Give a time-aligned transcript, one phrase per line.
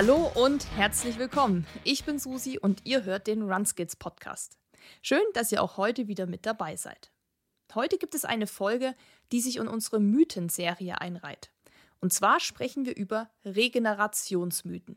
[0.00, 1.66] Hallo und herzlich willkommen.
[1.82, 4.56] Ich bin Susi und ihr hört den Runskills Podcast.
[5.02, 7.10] Schön, dass ihr auch heute wieder mit dabei seid.
[7.74, 8.94] Heute gibt es eine Folge,
[9.32, 11.50] die sich in unsere Mythenserie einreiht.
[12.00, 14.96] Und zwar sprechen wir über Regenerationsmythen.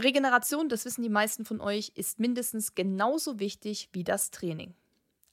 [0.00, 4.72] Regeneration, das wissen die meisten von euch, ist mindestens genauso wichtig wie das Training.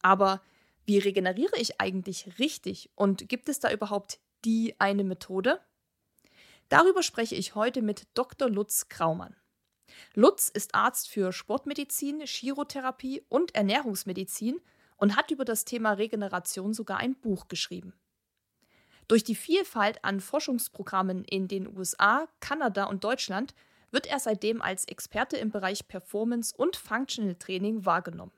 [0.02, 0.42] Aber
[0.86, 5.62] wie regeneriere ich eigentlich richtig und gibt es da überhaupt die eine Methode?
[6.70, 8.50] Darüber spreche ich heute mit Dr.
[8.50, 9.36] Lutz Kraumann.
[10.14, 14.60] Lutz ist Arzt für Sportmedizin, Chirotherapie und Ernährungsmedizin
[14.98, 17.94] und hat über das Thema Regeneration sogar ein Buch geschrieben.
[19.08, 23.56] Durch die Vielfalt an Forschungsprogrammen in den USA, Kanada und Deutschland
[23.92, 28.34] wird er seitdem als Experte im Bereich Performance und Functional Training wahrgenommen.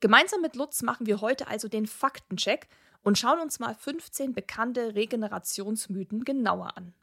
[0.00, 2.68] Gemeinsam mit Lutz machen wir heute also den Faktencheck
[3.02, 6.94] und schauen uns mal 15 bekannte Regenerationsmythen genauer an.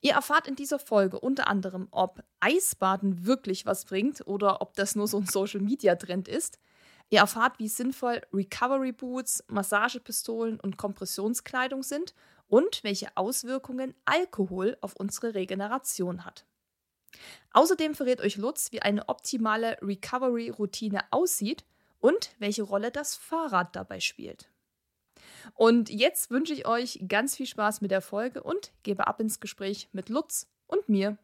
[0.00, 4.94] Ihr erfahrt in dieser Folge unter anderem, ob Eisbaden wirklich was bringt oder ob das
[4.94, 6.58] nur so ein Social-Media-Trend ist.
[7.10, 12.14] Ihr erfahrt, wie sinnvoll Recovery Boots, Massagepistolen und Kompressionskleidung sind
[12.46, 16.46] und welche Auswirkungen Alkohol auf unsere Regeneration hat.
[17.52, 21.64] Außerdem verrät euch Lutz, wie eine optimale Recovery-Routine aussieht
[21.98, 24.48] und welche Rolle das Fahrrad dabei spielt.
[25.54, 29.40] Und jetzt wünsche ich euch ganz viel Spaß mit der Folge und gebe ab ins
[29.40, 31.18] Gespräch mit Lutz und mir.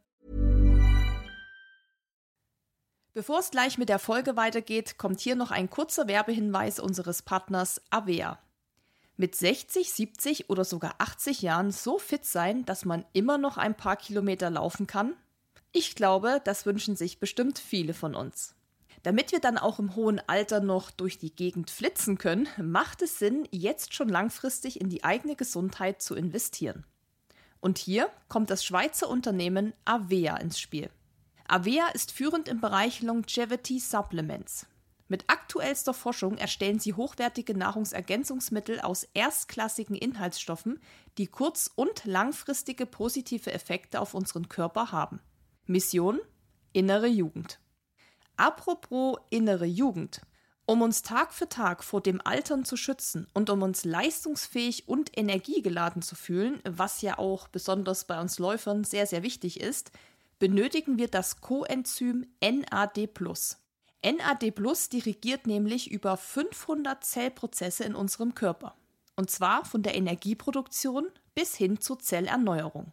[3.12, 7.80] Bevor es gleich mit der Folge weitergeht, kommt hier noch ein kurzer Werbehinweis unseres Partners
[7.90, 8.40] Avea.
[9.16, 13.76] Mit 60, 70 oder sogar 80 Jahren so fit sein, dass man immer noch ein
[13.76, 15.14] paar Kilometer laufen kann?
[15.70, 18.56] Ich glaube, das wünschen sich bestimmt viele von uns.
[19.04, 23.18] Damit wir dann auch im hohen Alter noch durch die Gegend flitzen können, macht es
[23.18, 26.86] Sinn, jetzt schon langfristig in die eigene Gesundheit zu investieren.
[27.60, 30.88] Und hier kommt das Schweizer Unternehmen Avea ins Spiel.
[31.46, 34.66] Avea ist führend im Bereich Longevity Supplements.
[35.08, 40.80] Mit aktuellster Forschung erstellen sie hochwertige Nahrungsergänzungsmittel aus erstklassigen Inhaltsstoffen,
[41.18, 45.20] die kurz- und langfristige positive Effekte auf unseren Körper haben.
[45.66, 46.20] Mission
[46.72, 47.60] Innere Jugend.
[48.36, 50.20] Apropos innere Jugend.
[50.66, 55.16] Um uns Tag für Tag vor dem Altern zu schützen und um uns leistungsfähig und
[55.16, 59.92] energiegeladen zu fühlen, was ja auch besonders bei uns Läufern sehr, sehr wichtig ist,
[60.38, 63.08] benötigen wir das Coenzym NAD+.
[64.02, 64.52] NAD+
[64.92, 68.74] dirigiert nämlich über 500 Zellprozesse in unserem Körper.
[69.16, 72.92] Und zwar von der Energieproduktion bis hin zur Zellerneuerung.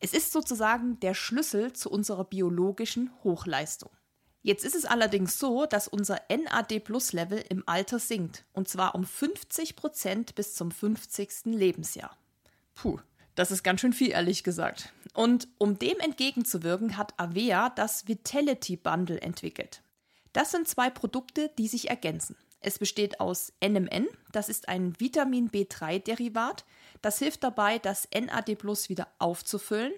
[0.00, 3.90] Es ist sozusagen der Schlüssel zu unserer biologischen Hochleistung.
[4.42, 8.44] Jetzt ist es allerdings so, dass unser NAD-Plus-Level im Alter sinkt.
[8.52, 11.46] Und zwar um 50 Prozent bis zum 50.
[11.46, 12.16] Lebensjahr.
[12.74, 12.98] Puh,
[13.34, 14.92] das ist ganz schön viel, ehrlich gesagt.
[15.14, 19.82] Und um dem entgegenzuwirken, hat Avea das Vitality Bundle entwickelt.
[20.32, 22.36] Das sind zwei Produkte, die sich ergänzen.
[22.60, 26.64] Es besteht aus NMN, das ist ein Vitamin B3-Derivat.
[27.02, 29.92] Das hilft dabei, das NAD Plus wieder aufzufüllen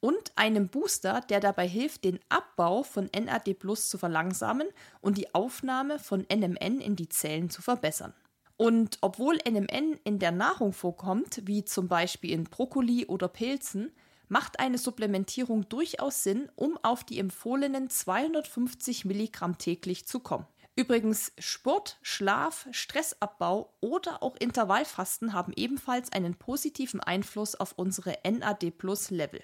[0.00, 4.68] und einem Booster, der dabei hilft, den Abbau von NAD Plus zu verlangsamen
[5.00, 8.14] und die Aufnahme von NMN in die Zellen zu verbessern.
[8.56, 13.92] Und obwohl NMN in der Nahrung vorkommt, wie zum Beispiel in Brokkoli oder Pilzen,
[14.28, 20.46] macht eine Supplementierung durchaus Sinn, um auf die empfohlenen 250 Milligramm täglich zu kommen.
[20.74, 29.42] Übrigens, Sport, Schlaf, Stressabbau oder auch Intervallfasten haben ebenfalls einen positiven Einfluss auf unsere NAD-Plus-Level.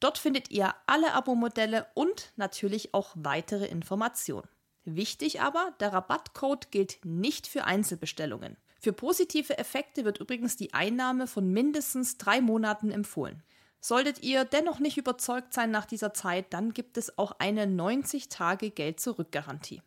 [0.00, 4.46] Dort findet ihr alle Abo-Modelle und natürlich auch weitere Informationen.
[4.84, 8.56] Wichtig aber, der Rabattcode gilt nicht für Einzelbestellungen.
[8.80, 13.42] Für positive Effekte wird übrigens die Einnahme von mindestens drei Monaten empfohlen.
[13.80, 19.80] Solltet ihr dennoch nicht überzeugt sein nach dieser Zeit, dann gibt es auch eine 90-Tage-Geld-Zurück-Garantie.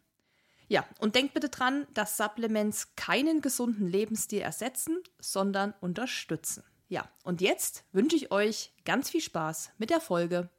[0.67, 6.63] Ja, und denkt bitte dran, dass Supplements keinen gesunden Lebensstil ersetzen, sondern unterstützen.
[6.89, 10.49] Ja, und jetzt wünsche ich euch ganz viel Spaß mit der Folge.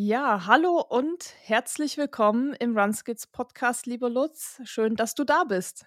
[0.00, 4.60] Ja, hallo und herzlich willkommen im Runskits Podcast, lieber Lutz.
[4.62, 5.86] Schön, dass du da bist.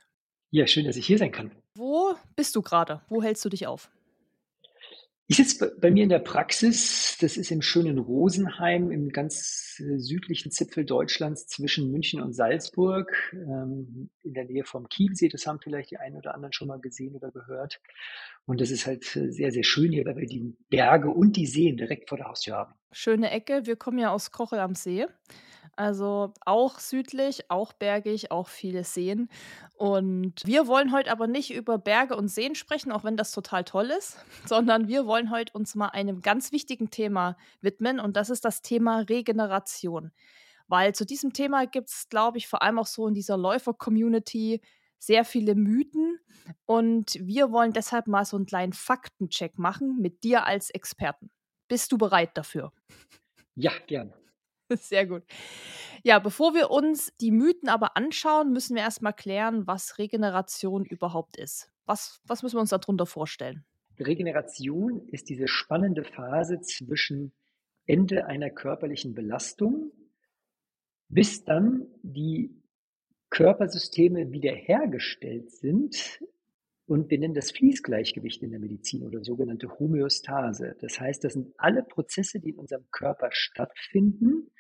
[0.49, 1.51] Ja, schön, dass ich hier sein kann.
[1.77, 2.99] Wo bist du gerade?
[3.07, 3.89] Wo hältst du dich auf?
[5.31, 9.97] Ich sitze bei mir in der Praxis, das ist im schönen Rosenheim, im ganz äh,
[9.97, 15.29] südlichen Zipfel Deutschlands zwischen München und Salzburg, ähm, in der Nähe vom Chiemsee.
[15.29, 17.79] Das haben vielleicht die einen oder anderen schon mal gesehen oder gehört.
[18.43, 21.47] Und das ist halt äh, sehr, sehr schön hier, weil wir die Berge und die
[21.47, 22.73] Seen direkt vor der Haustür haben.
[22.91, 23.61] Schöne Ecke.
[23.63, 25.05] Wir kommen ja aus Kochel am See.
[25.75, 29.29] Also auch südlich, auch bergig, auch viele Seen.
[29.75, 33.63] Und wir wollen heute aber nicht über Berge und Seen sprechen, auch wenn das total
[33.63, 38.29] toll ist, sondern wir wollen heute uns mal einem ganz wichtigen Thema widmen und das
[38.29, 40.12] ist das Thema Regeneration.
[40.68, 44.62] Weil zu diesem Thema gibt es, glaube ich, vor allem auch so in dieser Läufer-Community
[45.00, 46.19] sehr viele Mythen.
[46.65, 51.29] Und wir wollen deshalb mal so einen kleinen Faktencheck machen mit dir als Experten.
[51.67, 52.71] Bist du bereit dafür?
[53.56, 54.13] Ja, gern.
[54.79, 55.23] Sehr gut.
[56.03, 61.38] Ja, bevor wir uns die Mythen aber anschauen, müssen wir erstmal klären, was Regeneration überhaupt
[61.38, 61.71] ist.
[61.85, 63.65] Was, was müssen wir uns darunter vorstellen?
[64.00, 67.33] Regeneration ist diese spannende Phase zwischen
[67.85, 69.91] Ende einer körperlichen Belastung,
[71.09, 72.62] bis dann die
[73.29, 76.19] Körpersysteme wiederhergestellt sind.
[76.85, 80.75] Und wir nennen das Fließgleichgewicht in der Medizin oder sogenannte Homöostase.
[80.81, 84.51] Das heißt, das sind alle Prozesse, die in unserem Körper stattfinden,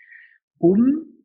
[0.61, 1.23] um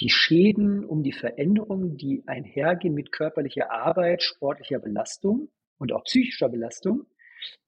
[0.00, 5.48] die Schäden, um die Veränderungen, die einhergehen mit körperlicher Arbeit, sportlicher Belastung
[5.78, 7.06] und auch psychischer Belastung,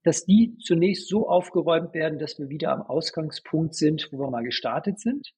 [0.03, 4.44] dass die zunächst so aufgeräumt werden, dass wir wieder am Ausgangspunkt sind, wo wir mal
[4.44, 5.33] gestartet sind.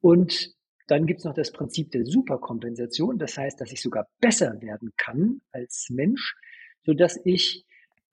[0.00, 0.54] Und
[0.86, 3.18] dann gibt es noch das Prinzip der Superkompensation.
[3.18, 6.36] Das heißt, dass ich sogar besser werden kann als Mensch,
[6.82, 7.64] so dass ich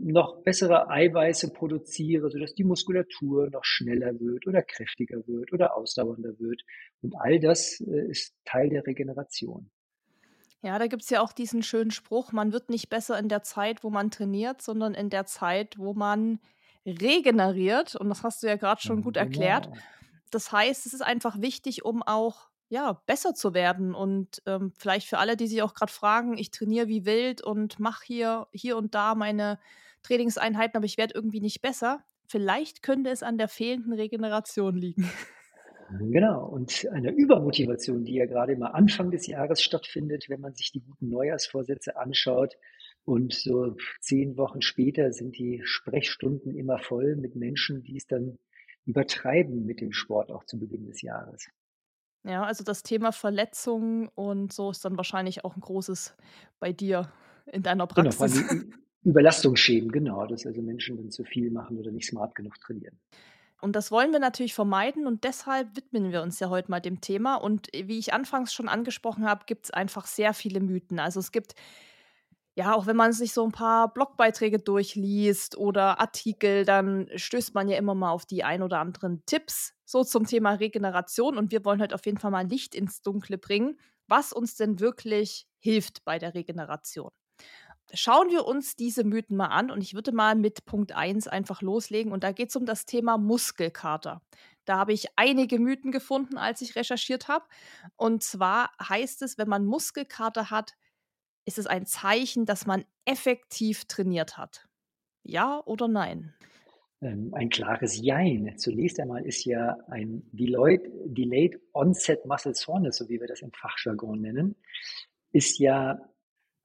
[0.03, 6.39] noch bessere Eiweiße produziere, sodass die Muskulatur noch schneller wird oder kräftiger wird oder ausdauernder
[6.39, 6.63] wird.
[7.01, 9.69] Und all das äh, ist Teil der Regeneration.
[10.63, 13.41] Ja, da gibt es ja auch diesen schönen Spruch, man wird nicht besser in der
[13.41, 16.39] Zeit, wo man trainiert, sondern in der Zeit, wo man
[16.85, 17.95] regeneriert.
[17.95, 19.65] Und das hast du ja gerade schon gut erklärt.
[19.65, 19.77] Genau.
[20.29, 23.93] Das heißt, es ist einfach wichtig, um auch ja, besser zu werden.
[23.93, 27.79] Und ähm, vielleicht für alle, die sich auch gerade fragen, ich trainiere wie wild und
[27.79, 29.59] mache hier, hier und da meine
[30.03, 32.03] Trainingseinheiten, aber ich werde irgendwie nicht besser.
[32.27, 35.09] Vielleicht könnte es an der fehlenden Regeneration liegen.
[35.99, 40.71] Genau, und einer Übermotivation, die ja gerade immer Anfang des Jahres stattfindet, wenn man sich
[40.71, 42.57] die guten Neujahrsvorsätze anschaut.
[43.03, 48.37] Und so zehn Wochen später sind die Sprechstunden immer voll mit Menschen, die es dann
[48.85, 51.49] übertreiben mit dem Sport auch zu Beginn des Jahres.
[52.23, 56.15] Ja, also das Thema Verletzungen und so ist dann wahrscheinlich auch ein großes
[56.59, 57.11] bei dir
[57.47, 58.47] in deiner genau, Praxis.
[58.47, 62.99] Genau, Überlastungsschäden, genau, dass also Menschen dann zu viel machen oder nicht smart genug trainieren.
[63.61, 66.99] Und das wollen wir natürlich vermeiden und deshalb widmen wir uns ja heute mal dem
[66.99, 67.35] Thema.
[67.35, 70.99] Und wie ich anfangs schon angesprochen habe, gibt es einfach sehr viele Mythen.
[70.99, 71.53] Also es gibt,
[72.55, 77.69] ja, auch wenn man sich so ein paar Blogbeiträge durchliest oder Artikel, dann stößt man
[77.69, 81.37] ja immer mal auf die ein oder anderen Tipps so zum Thema Regeneration.
[81.37, 84.79] Und wir wollen heute auf jeden Fall mal Licht ins Dunkle bringen, was uns denn
[84.79, 87.11] wirklich hilft bei der Regeneration.
[87.93, 91.61] Schauen wir uns diese Mythen mal an und ich würde mal mit Punkt 1 einfach
[91.61, 94.21] loslegen und da geht es um das Thema Muskelkater.
[94.65, 97.45] Da habe ich einige Mythen gefunden, als ich recherchiert habe.
[97.95, 100.75] Und zwar heißt es, wenn man Muskelkater hat,
[101.45, 104.67] ist es ein Zeichen, dass man effektiv trainiert hat.
[105.23, 106.33] Ja oder nein?
[107.01, 108.57] Ähm, ein klares Jein.
[108.57, 113.51] Zunächst einmal ist ja ein Deloitte, Delayed Onset Muscle Soreness, so wie wir das im
[113.51, 114.55] Fachjargon nennen,
[115.31, 115.99] ist ja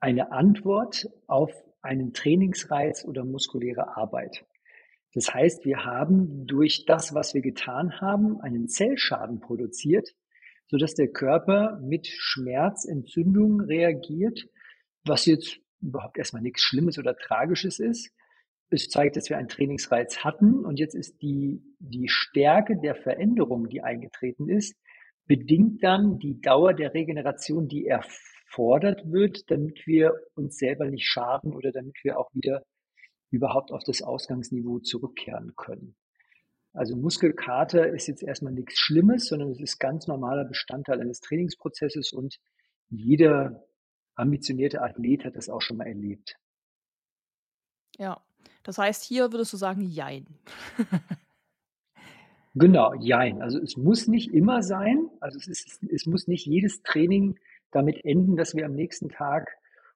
[0.01, 4.45] eine Antwort auf einen Trainingsreiz oder muskuläre Arbeit.
[5.15, 10.15] Das heißt, wir haben durch das, was wir getan haben, einen Zellschaden produziert,
[10.67, 14.49] so dass der Körper mit Schmerz, Entzündung reagiert,
[15.05, 18.11] was jetzt überhaupt erstmal nichts Schlimmes oder Tragisches ist.
[18.69, 23.69] Es zeigt, dass wir einen Trainingsreiz hatten und jetzt ist die, die Stärke der Veränderung,
[23.69, 24.77] die eingetreten ist,
[25.27, 28.05] bedingt dann die Dauer der Regeneration, die er
[28.57, 32.63] gefordert wird, damit wir uns selber nicht schaden oder damit wir auch wieder
[33.31, 35.95] überhaupt auf das Ausgangsniveau zurückkehren können.
[36.73, 42.13] Also Muskelkater ist jetzt erstmal nichts Schlimmes, sondern es ist ganz normaler Bestandteil eines Trainingsprozesses
[42.13, 42.37] und
[42.89, 43.67] jeder
[44.15, 46.37] ambitionierte Athlet hat das auch schon mal erlebt.
[47.99, 48.23] Ja,
[48.63, 50.27] das heißt, hier würdest du sagen, jein.
[52.55, 53.43] genau, jein.
[53.43, 57.39] Also es muss nicht immer sein, also es, ist, es muss nicht jedes Training
[57.71, 59.49] damit enden, dass wir am nächsten Tag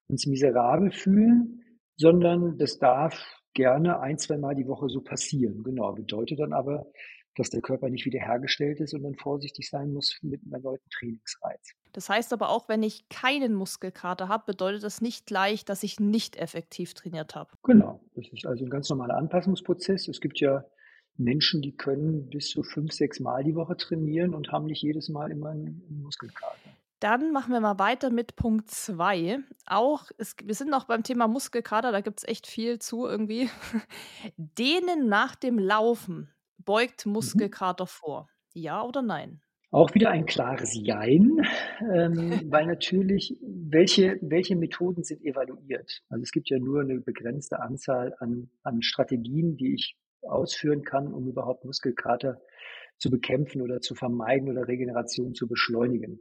[0.09, 1.63] uns miserabel fühlen,
[1.97, 5.63] sondern das darf gerne ein, zwei Mal die Woche so passieren.
[5.63, 6.87] Genau, bedeutet dann aber,
[7.37, 11.73] dass der Körper nicht wiederhergestellt ist und dann vorsichtig sein muss mit einem erneuten Trainingsreiz.
[11.93, 16.01] Das heißt aber auch, wenn ich keinen Muskelkater habe, bedeutet das nicht gleich, dass ich
[16.01, 17.51] nicht effektiv trainiert habe.
[17.63, 20.09] Genau, das ist also ein ganz normaler Anpassungsprozess.
[20.09, 20.65] Es gibt ja
[21.17, 25.09] Menschen, die können bis zu fünf, sechs Mal die Woche trainieren und haben nicht jedes
[25.09, 26.70] Mal immer einen Muskelkater.
[27.01, 29.39] Dann machen wir mal weiter mit Punkt 2.
[29.67, 33.49] Auch, es, wir sind noch beim Thema Muskelkater, da gibt es echt viel zu irgendwie.
[34.37, 37.13] Dehnen nach dem Laufen beugt mhm.
[37.13, 37.89] Muskelkater mhm.
[37.89, 38.29] vor.
[38.53, 39.41] Ja oder nein?
[39.73, 41.41] Auch wieder ein klares Jein,
[41.95, 46.03] ähm, weil natürlich, welche, welche Methoden sind evaluiert?
[46.09, 51.15] Also es gibt ja nur eine begrenzte Anzahl an, an Strategien, die ich ausführen kann,
[51.15, 52.43] um überhaupt Muskelkater
[52.99, 56.21] zu bekämpfen oder zu vermeiden oder Regeneration zu beschleunigen.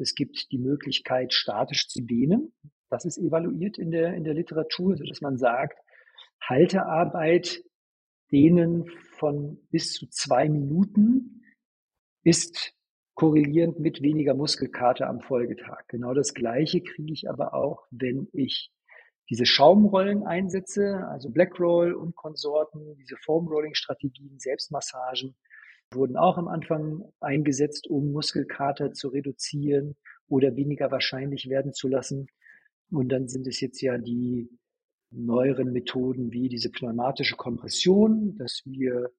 [0.00, 2.52] Es gibt die Möglichkeit, statisch zu dehnen.
[2.88, 5.78] Das ist evaluiert in der, in der Literatur, so dass man sagt,
[6.42, 7.62] Haltearbeit
[8.32, 8.88] dehnen
[9.18, 11.42] von bis zu zwei Minuten
[12.22, 12.74] ist
[13.14, 15.86] korrelierend mit weniger Muskelkater am Folgetag.
[15.88, 18.72] Genau das Gleiche kriege ich aber auch, wenn ich
[19.28, 25.36] diese Schaumrollen einsetze, also Blackroll und Konsorten, diese Foam-Rolling-Strategien, Selbstmassagen,
[25.92, 29.96] wurden auch am Anfang eingesetzt, um Muskelkater zu reduzieren
[30.28, 32.28] oder weniger wahrscheinlich werden zu lassen.
[32.90, 34.48] Und dann sind es jetzt ja die
[35.10, 39.10] neueren Methoden wie diese pneumatische Kompression, dass wir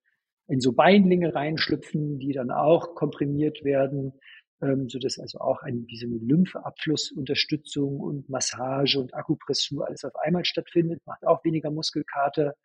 [0.47, 4.13] in so Beinlinge reinschlüpfen, die dann auch komprimiert werden,
[4.61, 10.45] ähm, so dass also auch ein, diese Lymphabflussunterstützung und Massage und Akupressur alles auf einmal
[10.45, 12.55] stattfindet, macht auch weniger Muskelkater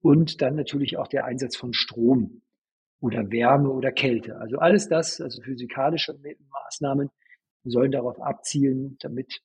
[0.00, 2.42] und dann natürlich auch der Einsatz von Strom
[3.00, 4.36] oder Wärme oder Kälte.
[4.36, 6.18] Also alles das, also physikalische
[6.50, 7.10] Maßnahmen
[7.64, 9.40] sollen darauf abzielen, damit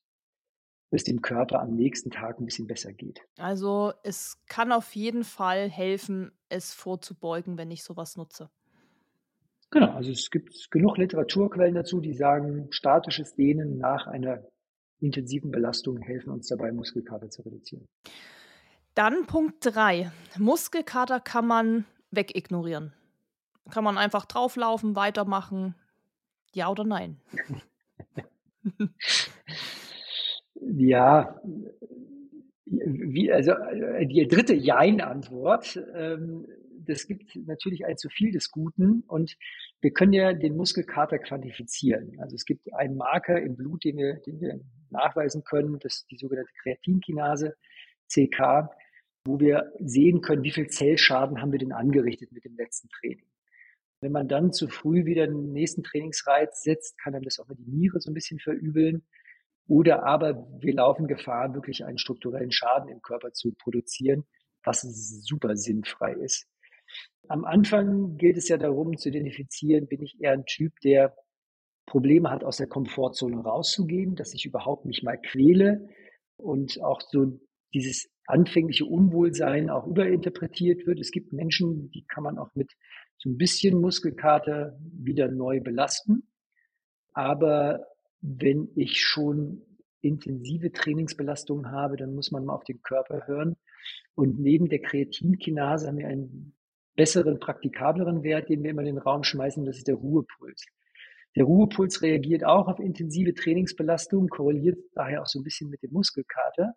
[0.91, 3.21] es dem Körper am nächsten Tag ein bisschen besser geht.
[3.37, 8.49] Also es kann auf jeden Fall helfen, es vorzubeugen, wenn ich sowas nutze.
[9.71, 14.43] Genau, also es gibt genug Literaturquellen dazu, die sagen, statisches Dehnen nach einer
[15.01, 17.85] intensiven Belastung helfen uns dabei, Muskelkater zu reduzieren.
[18.93, 20.11] Dann Punkt 3.
[20.37, 22.93] Muskelkater kann man wegignorieren.
[23.71, 25.75] Kann man einfach drauflaufen, weitermachen?
[26.53, 27.19] Ja oder nein?
[30.55, 31.39] ja,
[32.65, 35.79] wie, also äh, die dritte Jein-Antwort.
[35.95, 36.45] Ähm,
[36.87, 39.37] das gibt natürlich allzu viel des Guten und
[39.81, 42.19] wir können ja den Muskelkater quantifizieren.
[42.19, 46.11] Also es gibt einen Marker im Blut, den wir, den wir nachweisen können, das ist
[46.11, 47.55] die sogenannte Kreatinkinase,
[48.07, 48.69] CK,
[49.25, 53.25] wo wir sehen können, wie viel Zellschaden haben wir denn angerichtet mit dem letzten Training.
[54.01, 57.55] Wenn man dann zu früh wieder den nächsten Trainingsreiz setzt, kann dann das auch mal
[57.55, 59.05] die Niere so ein bisschen verübeln.
[59.67, 64.25] Oder aber wir laufen Gefahr, wirklich einen strukturellen Schaden im Körper zu produzieren,
[64.63, 66.47] was super sinnfrei ist.
[67.27, 71.15] Am Anfang gilt es ja darum zu identifizieren, bin ich eher ein Typ, der
[71.87, 75.87] Probleme hat, aus der Komfortzone rauszugehen, dass ich überhaupt nicht mal quäle
[76.37, 77.39] und auch so
[77.73, 80.99] dieses anfängliche Unwohlsein auch überinterpretiert wird.
[80.99, 82.71] Es gibt Menschen, die kann man auch mit
[83.17, 86.27] so ein bisschen Muskelkater wieder neu belasten.
[87.13, 87.85] Aber
[88.21, 89.61] wenn ich schon
[90.01, 93.55] intensive Trainingsbelastungen habe, dann muss man mal auf den Körper hören.
[94.15, 96.55] Und neben der Kreatinkinase haben wir einen
[96.95, 100.65] besseren, praktikableren Wert, den wir immer in den Raum schmeißen, das ist der Ruhepuls.
[101.35, 105.91] Der Ruhepuls reagiert auch auf intensive Trainingsbelastungen, korreliert daher auch so ein bisschen mit dem
[105.91, 106.73] Muskelkater.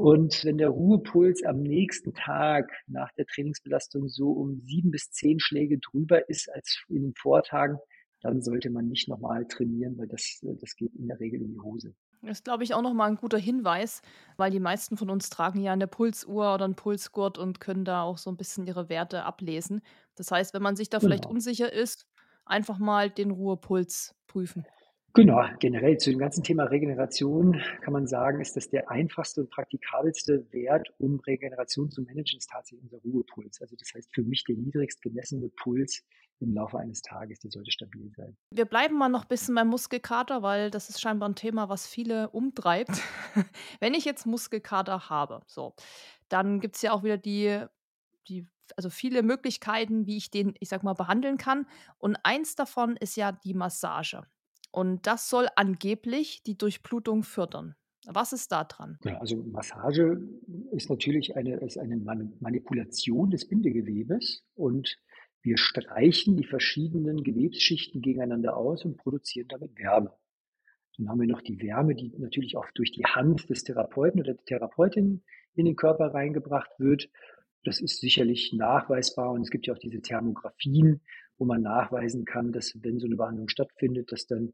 [0.00, 5.38] Und wenn der Ruhepuls am nächsten Tag nach der Trainingsbelastung so um sieben bis zehn
[5.38, 7.76] Schläge drüber ist als in den Vortagen,
[8.22, 11.60] dann sollte man nicht nochmal trainieren, weil das, das geht in der Regel in die
[11.60, 11.94] Hose.
[12.22, 14.00] Das ist, glaube ich, auch nochmal ein guter Hinweis,
[14.38, 18.00] weil die meisten von uns tragen ja eine Pulsuhr oder einen Pulsgurt und können da
[18.00, 19.82] auch so ein bisschen ihre Werte ablesen.
[20.14, 21.08] Das heißt, wenn man sich da genau.
[21.08, 22.06] vielleicht unsicher ist,
[22.46, 24.64] einfach mal den Ruhepuls prüfen.
[25.12, 29.50] Genau, generell zu dem ganzen Thema Regeneration kann man sagen, ist das der einfachste und
[29.50, 33.60] praktikabelste Wert, um Regeneration zu managen, ist tatsächlich unser Ruhepuls.
[33.60, 36.04] Also das heißt für mich der niedrigst gemessene Puls
[36.38, 38.36] im Laufe eines Tages, der sollte stabil sein.
[38.52, 41.88] Wir bleiben mal noch ein bisschen beim Muskelkater, weil das ist scheinbar ein Thema, was
[41.88, 43.02] viele umtreibt.
[43.80, 45.74] Wenn ich jetzt Muskelkater habe, so,
[46.28, 47.64] dann gibt es ja auch wieder die,
[48.28, 51.66] die also viele Möglichkeiten, wie ich den, ich sag mal, behandeln kann.
[51.98, 54.22] Und eins davon ist ja die Massage.
[54.70, 57.74] Und das soll angeblich die Durchblutung fördern.
[58.06, 58.98] Was ist da dran?
[59.04, 60.20] Ja, also Massage
[60.72, 64.96] ist natürlich eine, ist eine Manipulation des Bindegewebes und
[65.42, 70.12] wir streichen die verschiedenen Gewebsschichten gegeneinander aus und produzieren damit Wärme.
[70.96, 74.34] Dann haben wir noch die Wärme, die natürlich auch durch die Hand des Therapeuten oder
[74.34, 75.22] der Therapeutin
[75.54, 77.08] in den Körper reingebracht wird.
[77.64, 81.02] das ist sicherlich nachweisbar und es gibt ja auch diese Thermografien,
[81.40, 84.52] wo man nachweisen kann, dass wenn so eine Behandlung stattfindet, dass dann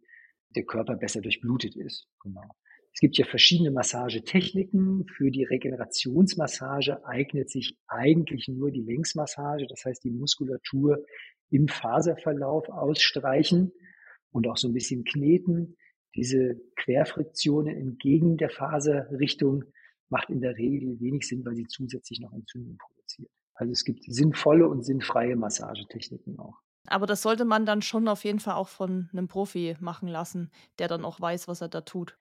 [0.55, 2.07] der Körper besser durchblutet ist.
[2.23, 2.49] Genau.
[2.95, 5.05] Es gibt ja verschiedene Massagetechniken.
[5.09, 11.05] Für die Regenerationsmassage eignet sich eigentlich nur die Längsmassage, das heißt die Muskulatur
[11.51, 13.73] im Faserverlauf ausstreichen
[14.31, 15.77] und auch so ein bisschen kneten.
[16.15, 19.65] Diese Querfriktionen entgegen der Faserrichtung
[20.09, 23.29] macht in der Regel wenig Sinn, weil sie zusätzlich noch Entzündung produziert.
[23.55, 26.63] Also es gibt sinnvolle und sinnfreie Massagetechniken auch.
[26.89, 30.51] Aber das sollte man dann schon auf jeden Fall auch von einem Profi machen lassen,
[30.79, 32.19] der dann auch weiß, was er da tut.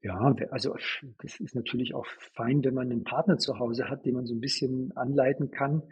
[0.00, 0.76] Ja, also
[1.22, 4.34] das ist natürlich auch fein, wenn man einen Partner zu Hause hat, den man so
[4.34, 5.82] ein bisschen anleiten kann.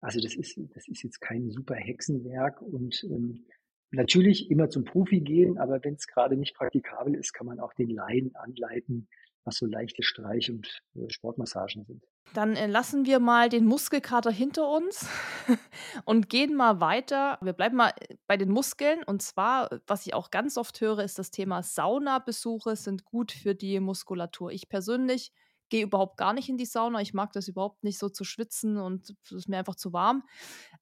[0.00, 3.44] Also das ist, das ist jetzt kein super Hexenwerk und ähm,
[3.90, 7.74] natürlich immer zum Profi gehen, aber wenn es gerade nicht praktikabel ist, kann man auch
[7.74, 9.08] den Laien anleiten,
[9.44, 12.04] was so leichte Streich- und äh, Sportmassagen sind.
[12.34, 15.06] Dann äh, lassen wir mal den Muskelkater hinter uns
[16.04, 17.38] und gehen mal weiter.
[17.40, 19.02] Wir bleiben mal äh, bei den Muskeln.
[19.02, 23.54] Und zwar, was ich auch ganz oft höre, ist das Thema Saunabesuche sind gut für
[23.54, 24.52] die Muskulatur.
[24.52, 25.32] Ich persönlich
[25.70, 27.00] gehe überhaupt gar nicht in die Sauna.
[27.00, 30.24] Ich mag das überhaupt nicht so zu schwitzen und es ist mir einfach zu warm.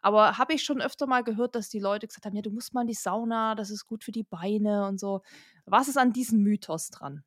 [0.00, 2.74] Aber habe ich schon öfter mal gehört, dass die Leute gesagt haben, ja, du musst
[2.74, 5.20] mal in die Sauna, das ist gut für die Beine und so.
[5.66, 7.22] Was ist an diesem Mythos dran?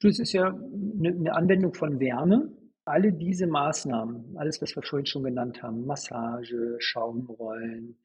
[0.00, 2.52] Das ist ja eine Anwendung von Wärme.
[2.84, 7.98] Alle diese Maßnahmen, alles, was wir vorhin schon genannt haben, Massage, Schaumrollen,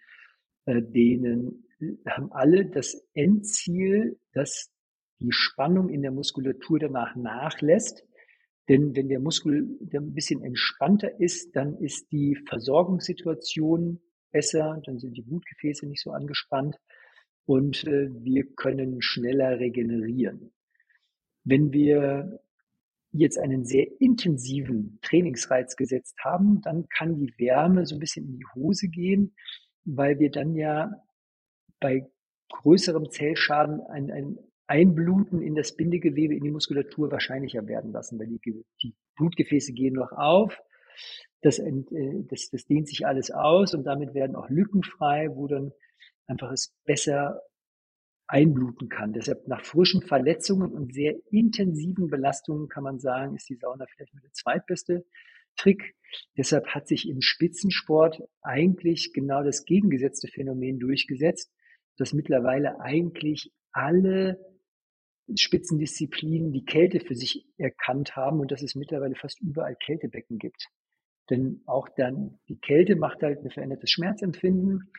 [0.66, 1.66] äh, Dehnen,
[2.08, 4.72] haben alle das Endziel, dass
[5.20, 8.06] die Spannung in der Muskulatur danach nachlässt.
[8.70, 15.16] Denn wenn der Muskel ein bisschen entspannter ist, dann ist die Versorgungssituation besser, dann sind
[15.16, 16.78] die Blutgefäße nicht so angespannt
[17.46, 20.52] und äh, wir können schneller regenerieren.
[21.50, 22.42] Wenn wir
[23.12, 28.38] jetzt einen sehr intensiven Trainingsreiz gesetzt haben, dann kann die Wärme so ein bisschen in
[28.38, 29.34] die Hose gehen,
[29.86, 30.92] weil wir dann ja
[31.80, 32.06] bei
[32.50, 34.38] größerem Zellschaden ein, ein
[34.68, 39.94] Einbluten in das Bindegewebe, in die Muskulatur wahrscheinlicher werden lassen, weil die, die Blutgefäße gehen
[39.94, 40.62] noch auf,
[41.42, 41.72] das, äh,
[42.30, 45.72] das, das dehnt sich alles aus und damit werden auch Lücken frei, wo dann
[46.28, 47.42] einfach es besser
[48.28, 49.14] einbluten kann.
[49.14, 54.14] Deshalb nach frischen Verletzungen und sehr intensiven Belastungen kann man sagen, ist die Sauna vielleicht
[54.14, 55.06] nur der zweitbeste
[55.56, 55.96] Trick.
[56.38, 61.52] Deshalb hat sich im Spitzensport eigentlich genau das gegengesetzte Phänomen durchgesetzt,
[61.98, 64.40] dass mittlerweile eigentlich alle
[65.36, 70.68] Spitzendisziplinen die Kälte für sich erkannt haben und dass es mittlerweile fast überall Kältebecken gibt.
[71.30, 74.92] Denn auch dann die Kälte macht halt ein verändertes Schmerzempfinden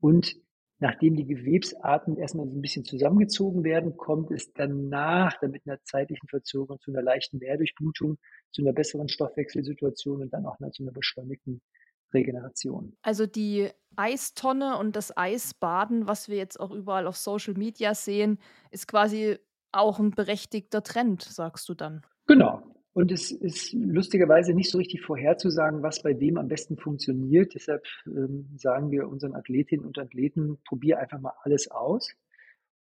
[0.00, 0.36] und
[0.78, 5.82] nachdem die Gewebsarten erstmal so ein bisschen zusammengezogen werden, kommt es danach, dann mit einer
[5.84, 8.18] zeitlichen Verzögerung zu einer leichten Mehrdurchblutung,
[8.52, 11.62] zu einer besseren Stoffwechselsituation und dann auch zu einer beschleunigten
[12.12, 12.96] Regeneration.
[13.02, 18.38] Also die Eistonne und das Eisbaden, was wir jetzt auch überall auf Social Media sehen,
[18.70, 19.38] ist quasi
[19.72, 22.02] auch ein berechtigter Trend, sagst du dann.
[22.26, 22.75] Genau.
[22.96, 27.54] Und es ist lustigerweise nicht so richtig vorherzusagen, was bei wem am besten funktioniert.
[27.54, 32.14] Deshalb ähm, sagen wir unseren Athletinnen und Athleten, probier einfach mal alles aus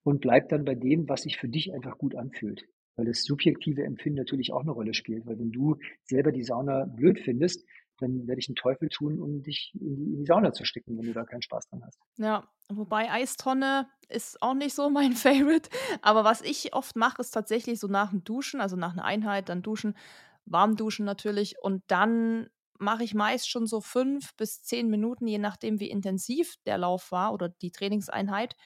[0.05, 2.65] und bleib dann bei dem, was sich für dich einfach gut anfühlt.
[2.95, 5.27] Weil das subjektive Empfinden natürlich auch eine Rolle spielt.
[5.27, 7.67] Weil wenn du selber die Sauna blöd findest,
[7.99, 10.97] dann werde ich einen Teufel tun, um dich in die, in die, Sauna zu stecken,
[10.97, 11.99] wenn du da keinen Spaß dran hast.
[12.17, 15.71] Ja, wobei Eistonne ist auch nicht so mein Favorite.
[16.03, 19.49] Aber was ich oft mache, ist tatsächlich so nach dem Duschen, also nach einer Einheit,
[19.49, 19.97] dann duschen,
[20.45, 21.57] warm duschen natürlich.
[21.63, 26.57] Und dann mache ich meist schon so fünf bis zehn Minuten, je nachdem, wie intensiv
[26.67, 28.57] der Lauf war oder die Trainingseinheit,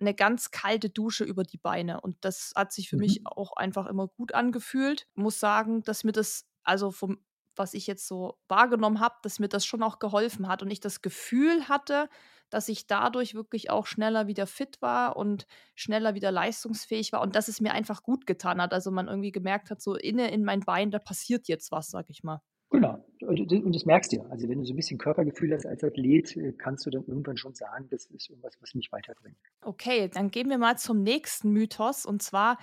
[0.00, 2.00] eine ganz kalte Dusche über die Beine.
[2.00, 3.02] Und das hat sich für mhm.
[3.02, 5.06] mich auch einfach immer gut angefühlt.
[5.14, 7.18] Muss sagen, dass mir das also vom
[7.56, 10.80] was ich jetzt so wahrgenommen habe, dass mir das schon auch geholfen hat und ich
[10.80, 12.08] das Gefühl hatte,
[12.50, 17.34] dass ich dadurch wirklich auch schneller wieder fit war und schneller wieder leistungsfähig war und
[17.34, 18.72] dass es mir einfach gut getan hat.
[18.72, 22.10] Also man irgendwie gemerkt hat, so inne in mein Bein, da passiert jetzt was, sag
[22.10, 22.40] ich mal.
[22.70, 23.04] Genau.
[23.20, 24.24] Und das merkst du ja.
[24.30, 27.36] Also wenn du so ein bisschen Körpergefühl hast als Athlet, äh, kannst du dann irgendwann
[27.36, 29.36] schon sagen, das ist irgendwas, was mich weiterbringt.
[29.62, 32.04] Okay, dann gehen wir mal zum nächsten Mythos.
[32.04, 32.58] Und zwar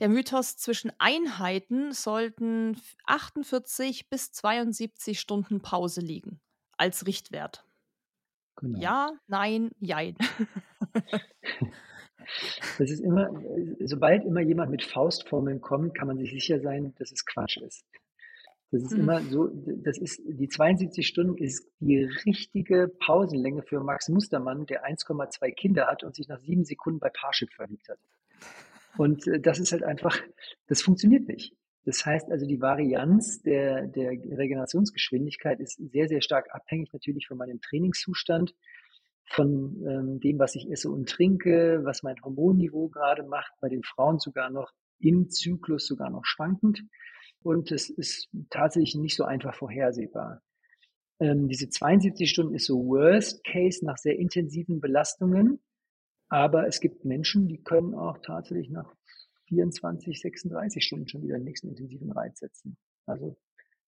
[0.00, 6.40] der Mythos zwischen Einheiten sollten 48 bis 72 Stunden Pause liegen
[6.76, 7.64] als Richtwert.
[8.56, 8.78] Genau.
[8.78, 10.16] Ja, nein, jein.
[12.78, 13.30] Das ist immer,
[13.84, 17.84] sobald immer jemand mit Faustformeln kommt, kann man sich sicher sein, dass es Quatsch ist.
[18.72, 19.00] Das ist mhm.
[19.00, 19.48] immer so,
[19.84, 25.86] das ist, die 72 Stunden ist die richtige Pausenlänge für Max Mustermann, der 1,2 Kinder
[25.86, 27.98] hat und sich nach sieben Sekunden bei Parship verliebt hat.
[28.98, 30.18] Und äh, das ist halt einfach,
[30.66, 31.54] das funktioniert nicht.
[31.84, 37.38] Das heißt also, die Varianz der, der Regenerationsgeschwindigkeit ist sehr, sehr stark abhängig natürlich von
[37.38, 38.54] meinem Trainingszustand,
[39.28, 43.82] von ähm, dem, was ich esse und trinke, was mein Hormonniveau gerade macht, bei den
[43.82, 46.82] Frauen sogar noch im Zyklus sogar noch schwankend.
[47.42, 50.42] Und es ist tatsächlich nicht so einfach vorhersehbar.
[51.20, 55.60] Ähm, diese 72 Stunden ist so Worst Case nach sehr intensiven Belastungen.
[56.28, 58.92] Aber es gibt Menschen, die können auch tatsächlich nach
[59.48, 62.76] 24, 36 Stunden schon wieder den nächsten intensiven Reiz setzen.
[63.06, 63.36] Also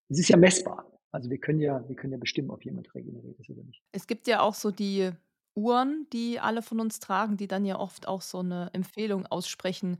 [0.08, 0.86] es ist ja messbar.
[1.10, 3.82] Also wir können ja, wir können ja bestimmen, ob jemand regeneriert ist oder nicht.
[3.92, 5.10] Es gibt ja auch so die
[5.54, 9.98] Uhren, die alle von uns tragen, die dann ja oft auch so eine Empfehlung aussprechen.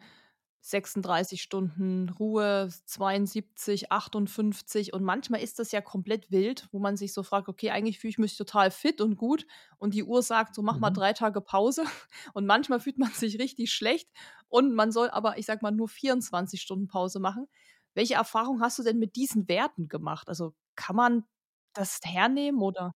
[0.60, 7.12] 36 Stunden Ruhe, 72, 58 und manchmal ist das ja komplett wild, wo man sich
[7.12, 9.46] so fragt, okay, eigentlich fühle ich mich total fit und gut
[9.78, 10.80] und die Uhr sagt, so mach mhm.
[10.80, 11.84] mal drei Tage Pause
[12.34, 14.08] und manchmal fühlt man sich richtig schlecht
[14.48, 17.46] und man soll aber, ich sag mal, nur 24 Stunden Pause machen.
[17.94, 20.28] Welche Erfahrung hast du denn mit diesen Werten gemacht?
[20.28, 21.24] Also kann man
[21.72, 22.94] das hernehmen oder?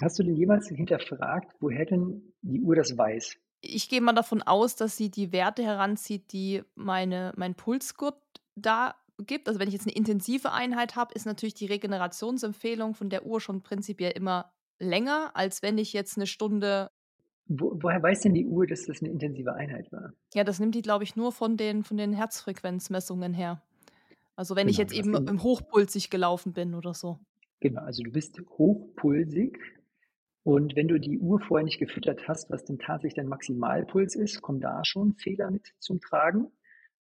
[0.00, 3.36] Hast du denn jemals hinterfragt, woher denn die Uhr das weiß?
[3.66, 8.18] Ich gehe mal davon aus, dass sie die Werte heranzieht, die meine, mein Pulsgurt
[8.56, 9.48] da gibt.
[9.48, 13.40] Also wenn ich jetzt eine intensive Einheit habe, ist natürlich die Regenerationsempfehlung von der Uhr
[13.40, 16.90] schon prinzipiell immer länger, als wenn ich jetzt eine Stunde.
[17.46, 20.12] Wo, woher weiß denn die Uhr, dass das eine intensive Einheit war?
[20.34, 23.62] Ja, das nimmt die, glaube ich, nur von den, von den Herzfrequenzmessungen her.
[24.36, 27.18] Also wenn genau, ich jetzt eben im Hochpulsig gelaufen bin oder so.
[27.60, 29.58] Genau, also du bist hochpulsig
[30.44, 34.42] und wenn du die Uhr vorher nicht gefüttert hast, was denn tatsächlich dein Maximalpuls ist,
[34.42, 36.52] kommen da schon Fehler mit zum Tragen.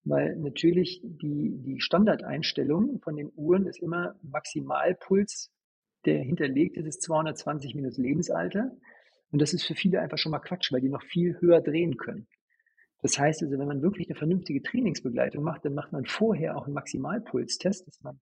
[0.03, 5.51] Weil natürlich die, die Standardeinstellung von den Uhren ist immer Maximalpuls,
[6.05, 8.71] der hinterlegt ist, ist 220 minus Lebensalter.
[9.31, 11.97] Und das ist für viele einfach schon mal Quatsch, weil die noch viel höher drehen
[11.97, 12.27] können.
[13.01, 16.65] Das heißt also, wenn man wirklich eine vernünftige Trainingsbegleitung macht, dann macht man vorher auch
[16.65, 18.19] einen Maximalpulstest, dass man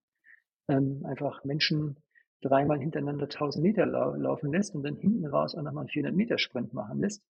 [0.70, 1.98] ähm, einfach Menschen
[2.41, 6.15] dreimal hintereinander 1000 Meter lau laufen lässt und dann hinten raus auch nochmal einen 400
[6.15, 7.23] Meter Sprint machen lässt,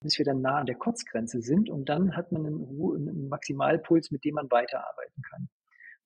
[0.00, 4.10] bis wir dann nah an der Kotzgrenze sind und dann hat man einen, einen Maximalpuls,
[4.10, 5.48] mit dem man weiterarbeiten kann.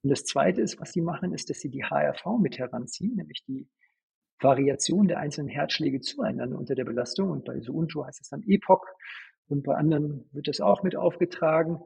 [0.02, 3.42] Und das Zweite ist, was sie machen, ist, dass sie die HRV mit heranziehen, nämlich
[3.46, 3.68] die
[4.40, 7.30] Variation der einzelnen Herzschläge zueinander unter der Belastung.
[7.30, 8.85] Und bei Suunto heißt es dann Epoch
[9.48, 11.80] und bei anderen wird das auch mit aufgetragen.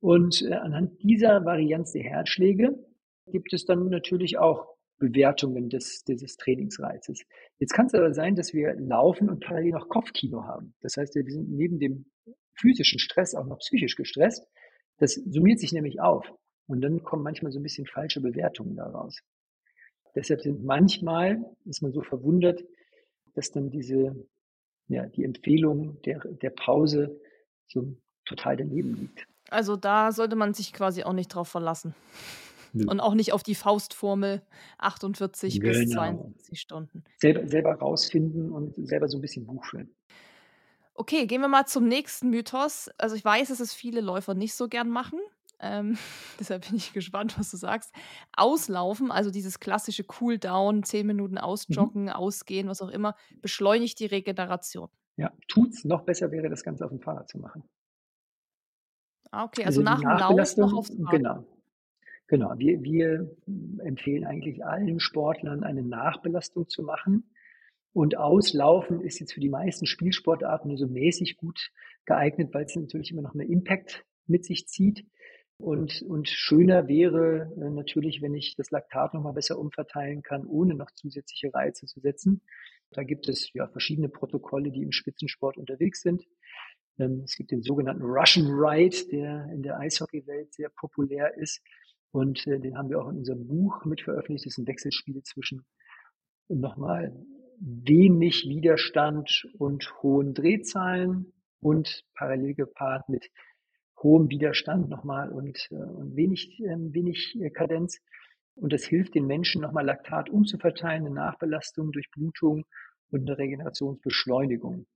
[0.00, 2.78] Und äh, anhand dieser Varianz der Herzschläge
[3.26, 7.20] gibt es dann natürlich auch Bewertungen des, dieses Trainingsreizes.
[7.58, 10.74] Jetzt kann es aber sein, dass wir laufen und parallel noch Kopfkino haben.
[10.80, 12.06] Das heißt, wir sind neben dem
[12.54, 14.46] physischen Stress auch noch psychisch gestresst.
[14.98, 16.32] Das summiert sich nämlich auf.
[16.66, 19.20] Und dann kommen manchmal so ein bisschen falsche Bewertungen daraus.
[20.14, 22.62] Deshalb sind manchmal, ist man so verwundert,
[23.34, 24.14] dass dann diese,
[24.86, 27.20] ja, die Empfehlung der, der Pause
[27.66, 29.26] so total daneben liegt.
[29.50, 31.94] Also da sollte man sich quasi auch nicht drauf verlassen.
[32.74, 34.42] Und auch nicht auf die Faustformel
[34.78, 35.72] 48 genau.
[35.72, 37.04] bis 72 Stunden.
[37.18, 39.94] Selber, selber rausfinden und selber so ein bisschen Buch führen.
[40.94, 42.90] Okay, gehen wir mal zum nächsten Mythos.
[42.98, 45.20] Also ich weiß, dass es viele Läufer nicht so gern machen.
[45.60, 45.96] Ähm,
[46.40, 47.92] deshalb bin ich gespannt, was du sagst.
[48.36, 52.10] Auslaufen, also dieses klassische Cooldown, 10 Minuten ausjoggen, mhm.
[52.10, 54.88] ausgehen, was auch immer, beschleunigt die Regeneration.
[55.16, 55.84] Ja, tut's.
[55.84, 57.62] Noch besser wäre, das Ganze auf dem Fahrrad zu machen.
[59.30, 61.10] Ah, okay, also, also nach dem Lauf noch aufs Fahrrad.
[61.10, 61.44] Genau,
[62.26, 63.30] Genau, wir, wir
[63.84, 67.30] empfehlen eigentlich allen Sportlern eine Nachbelastung zu machen.
[67.92, 71.70] Und Auslaufen ist jetzt für die meisten Spielsportarten nur so mäßig gut
[72.06, 75.06] geeignet, weil es natürlich immer noch mehr Impact mit sich zieht.
[75.58, 80.74] Und, und schöner wäre äh, natürlich, wenn ich das Laktat nochmal besser umverteilen kann, ohne
[80.74, 82.40] noch zusätzliche Reize zu setzen.
[82.90, 86.26] Da gibt es ja verschiedene Protokolle, die im Spitzensport unterwegs sind.
[86.98, 91.62] Ähm, es gibt den sogenannten Russian Ride, der in der Eishockeywelt sehr populär ist.
[92.14, 94.46] Und äh, den haben wir auch in unserem Buch mit veröffentlicht.
[94.46, 95.66] Das ist ein Wechselspiel zwischen
[96.48, 97.12] nochmal
[97.58, 103.30] wenig Widerstand und hohen Drehzahlen und parallel gepaart mit
[104.00, 108.00] hohem Widerstand nochmal und, äh, und wenig, äh, wenig Kadenz.
[108.54, 112.64] Und das hilft den Menschen nochmal Laktat umzuverteilen, eine Nachbelastung durch Blutung
[113.10, 114.86] und eine Regenerationsbeschleunigung.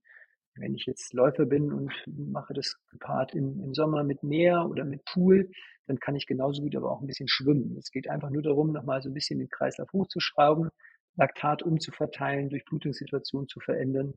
[0.59, 4.83] Wenn ich jetzt Läufer bin und mache das gepaart im, im Sommer mit Meer oder
[4.83, 5.49] mit Pool,
[5.87, 7.75] dann kann ich genauso gut aber auch ein bisschen schwimmen.
[7.77, 10.69] Es geht einfach nur darum, nochmal so ein bisschen den Kreislauf hochzuschrauben,
[11.15, 14.13] Laktat umzuverteilen, durch Blutungssituationen zu verändern.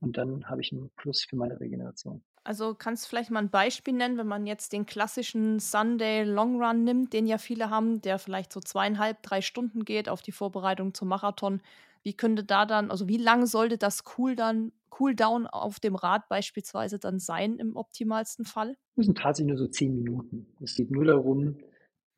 [0.00, 2.22] Und dann habe ich einen Plus für meine Regeneration.
[2.42, 6.62] Also kannst du vielleicht mal ein Beispiel nennen, wenn man jetzt den klassischen Sunday Long
[6.62, 10.32] Run nimmt, den ja viele haben, der vielleicht so zweieinhalb, drei Stunden geht auf die
[10.32, 11.60] Vorbereitung zum Marathon.
[12.02, 16.28] Wie könnte da dann, also wie lang sollte das Cool dann, Cooldown auf dem Rad
[16.28, 18.76] beispielsweise dann sein im optimalsten Fall?
[18.96, 20.46] Das sind tatsächlich nur so zehn Minuten.
[20.62, 21.56] Es geht nur darum,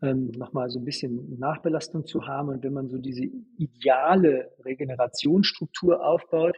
[0.00, 2.48] ähm, nochmal so ein bisschen Nachbelastung zu haben.
[2.48, 3.24] Und wenn man so diese
[3.56, 6.56] ideale Regenerationsstruktur aufbaut,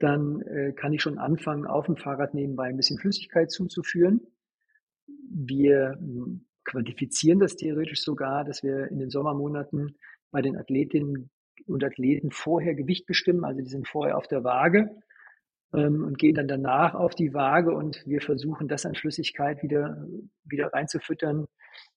[0.00, 4.20] dann äh, kann ich schon anfangen, auf dem Fahrrad nebenbei ein bisschen Flüssigkeit zuzuführen.
[5.06, 9.96] Wir hm, quantifizieren das theoretisch sogar, dass wir in den Sommermonaten
[10.32, 11.30] bei den Athletinnen
[11.66, 14.90] und Athleten vorher Gewicht bestimmen, also die sind vorher auf der Waage
[15.74, 20.06] ähm, und gehen dann danach auf die Waage und wir versuchen das an Flüssigkeit wieder,
[20.44, 21.46] wieder reinzufüttern,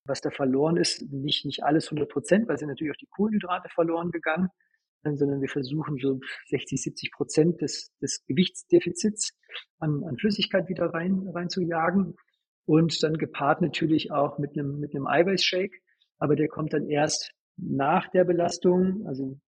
[0.05, 1.01] was da verloren ist.
[1.11, 4.49] Nicht, nicht alles 100 Prozent, weil sind natürlich auch die Kohlenhydrate verloren gegangen,
[5.03, 9.37] äh, sondern wir versuchen so 60, 70 Prozent des, des Gewichtsdefizits
[9.79, 12.15] an, an Flüssigkeit wieder rein, rein zu jagen
[12.65, 15.77] und dann gepaart natürlich auch mit einem, mit einem Eiweißshake.
[16.19, 19.39] Aber der kommt dann erst nach der Belastung, also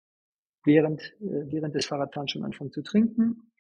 [0.64, 3.52] während, äh, während des Fahrradfahrens schon anfangen zu trinken.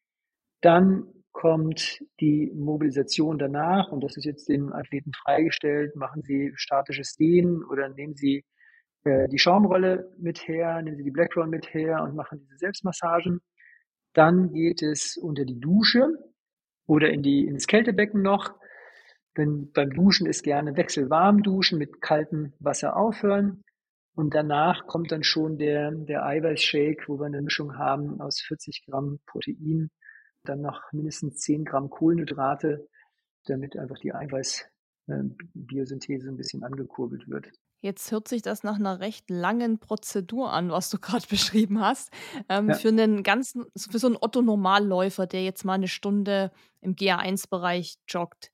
[0.61, 5.95] Dann kommt die Mobilisation danach und das ist jetzt den Athleten freigestellt.
[5.95, 8.43] Machen Sie statisches Dehnen oder nehmen Sie
[9.03, 12.57] äh, die Schaumrolle mit her, nehmen Sie die Black Roll mit her und machen diese
[12.57, 13.41] Selbstmassagen.
[14.13, 16.09] Dann geht es unter die Dusche
[16.87, 18.55] oder in die, ins Kältebecken noch.
[19.35, 23.63] Wenn beim Duschen ist gerne wechselwarm duschen, mit kaltem Wasser aufhören.
[24.19, 28.85] Und danach kommt dann schon der, der Eiweißshake, wo wir eine Mischung haben aus 40
[28.85, 29.91] Gramm Protein,
[30.43, 32.85] dann noch mindestens 10 Gramm Kohlenhydrate,
[33.45, 37.49] damit einfach die Eiweißbiosynthese ein bisschen angekurbelt wird.
[37.79, 42.11] Jetzt hört sich das nach einer recht langen Prozedur an, was du gerade beschrieben hast.
[42.49, 42.75] Ähm, ja.
[42.75, 46.51] Für einen ganzen, für so einen Otto-Normalläufer, der jetzt mal eine Stunde
[46.81, 48.51] im GA1-Bereich joggt,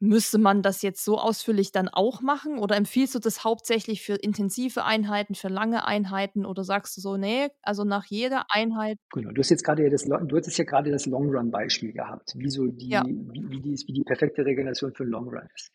[0.00, 4.14] Müsste man das jetzt so ausführlich dann auch machen oder empfiehlst du das hauptsächlich für
[4.14, 8.98] intensive Einheiten, für lange Einheiten oder sagst du so, nee, also nach jeder Einheit?
[9.12, 12.34] Genau, du hast jetzt gerade das, du hattest ja gerade das Long Run Beispiel gehabt,
[12.36, 13.04] wie so die, ja.
[13.04, 15.72] wie, wie, die, wie die perfekte Regeneration für Long Run ist.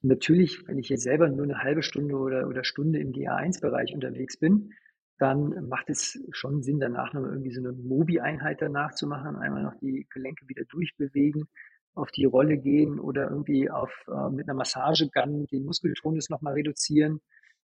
[0.00, 4.36] Natürlich, wenn ich jetzt selber nur eine halbe Stunde oder, oder Stunde im GA1-Bereich unterwegs
[4.38, 4.72] bin,
[5.18, 9.62] dann macht es schon Sinn, danach noch irgendwie so eine Mobi-Einheit danach zu machen, einmal
[9.62, 11.46] noch die Gelenke wieder durchbewegen,
[11.94, 17.20] auf die Rolle gehen oder irgendwie auf, äh, mit einer Massagegun den Muskeltonus nochmal reduzieren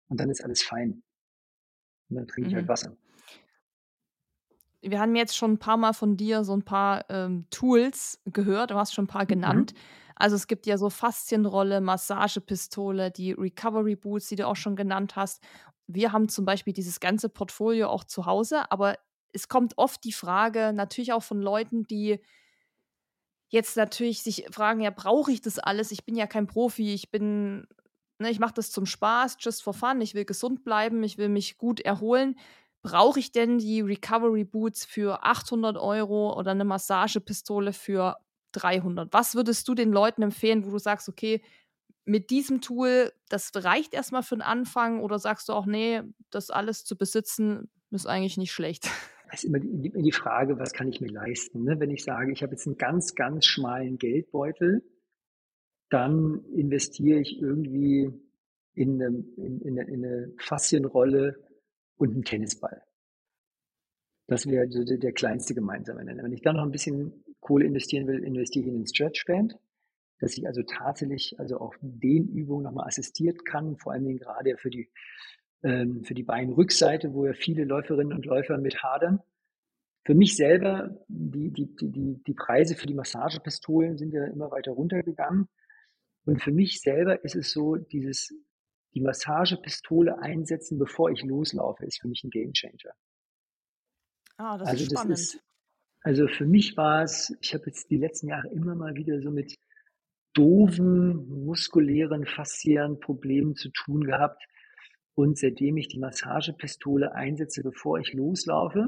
[0.09, 1.03] und dann ist alles fein.
[2.09, 2.69] Und dann trinke ich halt mhm.
[2.69, 2.97] Wasser.
[4.83, 8.71] Wir haben jetzt schon ein paar Mal von dir so ein paar ähm, Tools gehört,
[8.71, 9.73] du hast schon ein paar genannt.
[9.75, 9.79] Mhm.
[10.17, 15.15] Also es gibt ja so Faszienrolle, Massagepistole, die Recovery Boots, die du auch schon genannt
[15.15, 15.43] hast.
[15.87, 18.97] Wir haben zum Beispiel dieses ganze Portfolio auch zu Hause, aber
[19.33, 22.21] es kommt oft die Frage, natürlich auch von Leuten, die
[23.49, 25.91] jetzt natürlich sich fragen, ja, brauche ich das alles?
[25.91, 27.67] Ich bin ja kein Profi, ich bin,
[28.19, 31.29] ne, ich mache das zum Spaß, just for fun, ich will gesund bleiben, ich will
[31.29, 32.39] mich gut erholen.
[32.83, 38.17] Brauche ich denn die Recovery Boots für 800 Euro oder eine Massagepistole für
[38.53, 39.13] 300?
[39.13, 41.43] Was würdest du den Leuten empfehlen, wo du sagst, okay,
[42.05, 46.51] mit diesem Tool, das reicht erstmal für den Anfang oder sagst du auch, nee, das
[46.51, 48.89] alles zu besitzen ist eigentlich nicht schlecht?
[49.43, 51.65] ist immer die, die Frage, was kann ich mir leisten?
[51.65, 51.79] Ne?
[51.79, 54.83] Wenn ich sage, ich habe jetzt einen ganz, ganz schmalen Geldbeutel,
[55.91, 58.11] dann investiere ich irgendwie
[58.75, 61.37] in eine, in, in eine, in eine Faszienrolle
[61.97, 62.83] und einen Tennisball.
[64.27, 66.25] Das wäre der, der kleinste gemeinsame Nenner.
[66.25, 69.57] Wenn ich dann noch ein bisschen Kohle investieren will, investiere ich in ein Stretchband,
[70.19, 74.57] dass ich also tatsächlich also auch den Übungen nochmal assistiert kann, vor allen Dingen gerade
[74.57, 74.91] für die
[75.67, 79.21] ähm, für die Beinrückseite, wo ja viele Läuferinnen und Läufer mit hadern.
[80.05, 84.71] Für mich selber, die, die, die, die Preise für die Massagepistolen sind ja immer weiter
[84.71, 85.49] runtergegangen.
[86.25, 88.33] Und für mich selber ist es so, dieses,
[88.95, 92.95] die Massagepistole einsetzen, bevor ich loslaufe, ist für mich ein Gamechanger.
[94.37, 95.13] Ah, das also ist spannend.
[95.13, 95.41] Das ist,
[96.03, 99.33] also für mich war es, ich habe jetzt die letzten Jahre immer mal wieder so
[99.33, 99.59] mit
[100.33, 104.47] doofen, muskulären, fasziären Problemen zu tun gehabt,
[105.17, 108.81] und seitdem ich die Massagepistole einsetze, bevor ich loslaufe,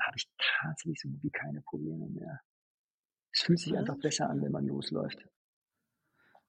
[0.00, 0.28] habe ich
[0.62, 2.40] tatsächlich so gut wie keine Probleme mehr.
[3.32, 5.26] Es fühlt sich einfach besser an, wenn man losläuft.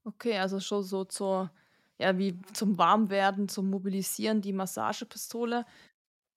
[0.06, 1.52] Okay, also schon so zur,
[2.00, 5.65] ja, wie zum Warmwerden, zum Mobilisieren, die Massagepistole.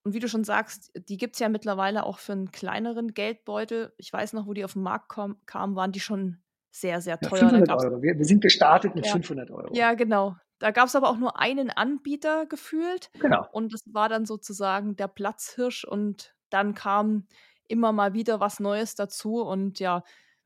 [0.02, 3.92] Und wie du schon sagst, die gibt es ja mittlerweile auch für einen kleineren Geldbeutel.
[3.98, 6.38] Ich weiß noch, wo die auf den Markt kamen, waren die schon
[6.70, 7.42] sehr, sehr teuer.
[7.42, 8.02] Ja, 500 Euro.
[8.02, 9.12] Wir, wir, sind gestartet mit ja.
[9.12, 9.74] 500 Euro.
[9.74, 10.36] Ja, genau.
[10.58, 13.10] Da gab es aber auch nur einen Anbieter gefühlt.
[13.20, 13.46] Genau.
[13.52, 17.26] Und das war dann sozusagen der Platzhirsch und dann kam
[17.68, 19.42] immer mal wieder was Neues dazu.
[19.42, 20.02] Und ja,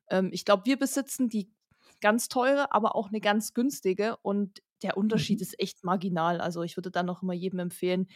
[0.09, 1.51] ähm, ich glaube, wir besitzen die
[2.01, 4.17] ganz teure, aber auch eine ganz günstige.
[4.23, 5.43] Und der Unterschied mhm.
[5.43, 6.41] ist echt marginal.
[6.41, 8.09] Also ich würde dann noch immer jedem empfehlen,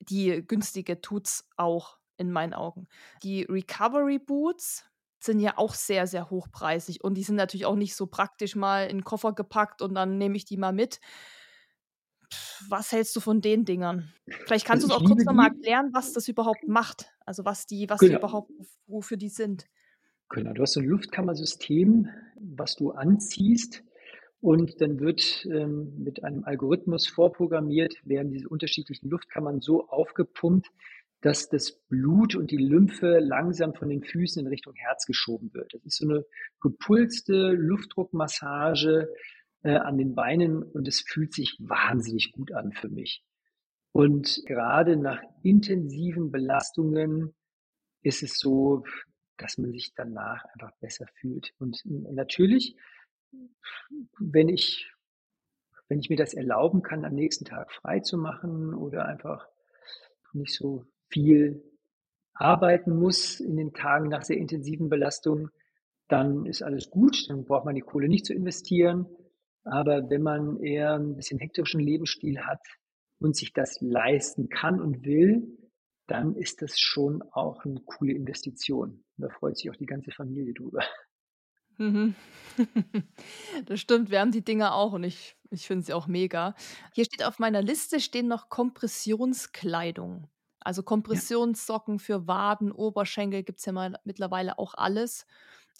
[0.00, 2.88] die günstige tut's auch in meinen Augen.
[3.22, 4.90] Die Recovery Boots
[5.24, 8.84] sind ja auch sehr, sehr hochpreisig und die sind natürlich auch nicht so praktisch mal
[8.84, 11.00] in den Koffer gepackt und dann nehme ich die mal mit.
[12.68, 14.12] was hältst du von den Dingern?
[14.46, 17.12] Vielleicht kannst du es auch kurz nochmal erklären, was das überhaupt macht.
[17.26, 18.12] Also was die, was genau.
[18.12, 18.50] die überhaupt,
[18.86, 19.66] wofür die sind.
[20.28, 23.82] Genau, du hast so ein Luftkammersystem, was du anziehst
[24.40, 30.68] und dann wird ähm, mit einem Algorithmus vorprogrammiert, werden diese unterschiedlichen Luftkammern so aufgepumpt,
[31.20, 35.74] dass das Blut und die Lymphe langsam von den Füßen in Richtung Herz geschoben wird.
[35.74, 36.24] Das ist so eine
[36.60, 39.08] gepulste Luftdruckmassage
[39.62, 43.22] äh, an den Beinen und es fühlt sich wahnsinnig gut an für mich.
[43.92, 47.34] Und gerade nach intensiven Belastungen
[48.02, 48.84] ist es so,
[49.36, 51.52] dass man sich danach einfach besser fühlt.
[51.58, 52.76] Und natürlich,
[54.18, 54.90] wenn ich,
[55.88, 59.46] wenn ich mir das erlauben kann, am nächsten Tag frei zu machen oder einfach
[60.32, 61.62] nicht so viel
[62.34, 65.50] arbeiten muss in den Tagen nach sehr intensiven Belastungen,
[66.08, 69.06] dann ist alles gut, dann braucht man die Kohle nicht zu investieren.
[69.64, 72.60] Aber wenn man eher ein bisschen hektischen Lebensstil hat
[73.20, 75.58] und sich das leisten kann und will,
[76.06, 79.04] dann ist das schon auch eine coole Investition.
[79.16, 80.82] Da freut sich auch die ganze Familie drüber.
[81.78, 82.14] Mhm.
[83.66, 86.54] Das stimmt, wir haben die Dinger auch und ich, ich finde sie auch mega.
[86.94, 90.28] Hier steht auf meiner Liste stehen noch Kompressionskleidung.
[90.60, 95.26] Also Kompressionssocken für Waden, Oberschenkel gibt es ja mal mittlerweile auch alles.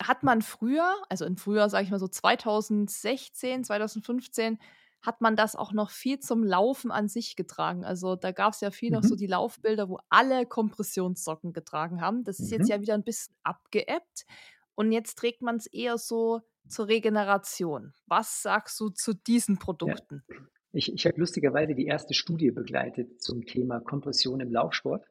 [0.02, 4.58] Hat man früher, also in früher, sage ich mal so 2016, 2015,
[5.02, 7.84] hat man das auch noch viel zum Laufen an sich getragen.
[7.84, 8.96] Also da gab es ja viel mhm.
[8.96, 12.24] noch so die Laufbilder, wo alle Kompressionssocken getragen haben.
[12.24, 12.58] Das ist mhm.
[12.58, 14.26] jetzt ja wieder ein bisschen abgeebbt.
[14.74, 17.92] Und jetzt trägt man es eher so zur Regeneration.
[18.06, 20.22] Was sagst du zu diesen Produkten?
[20.28, 20.36] Ja.
[20.72, 25.04] Ich, ich habe lustigerweise die erste Studie begleitet zum Thema Kompression im Laufsport.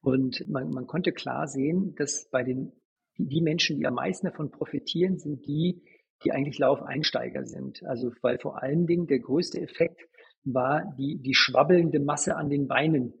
[0.00, 2.72] Und man, man konnte klar sehen, dass bei den
[3.16, 5.82] die, Menschen, die am meisten davon profitieren, sind die,
[6.24, 7.82] die eigentlich Laufeinsteiger sind.
[7.84, 10.00] Also weil vor allen Dingen der größte Effekt
[10.44, 13.12] war, die, die schwabbelnde Masse an den Beinen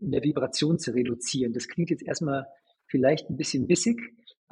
[0.00, 1.52] in der Vibration zu reduzieren.
[1.52, 2.46] Das klingt jetzt erstmal
[2.86, 4.00] vielleicht ein bisschen bissig,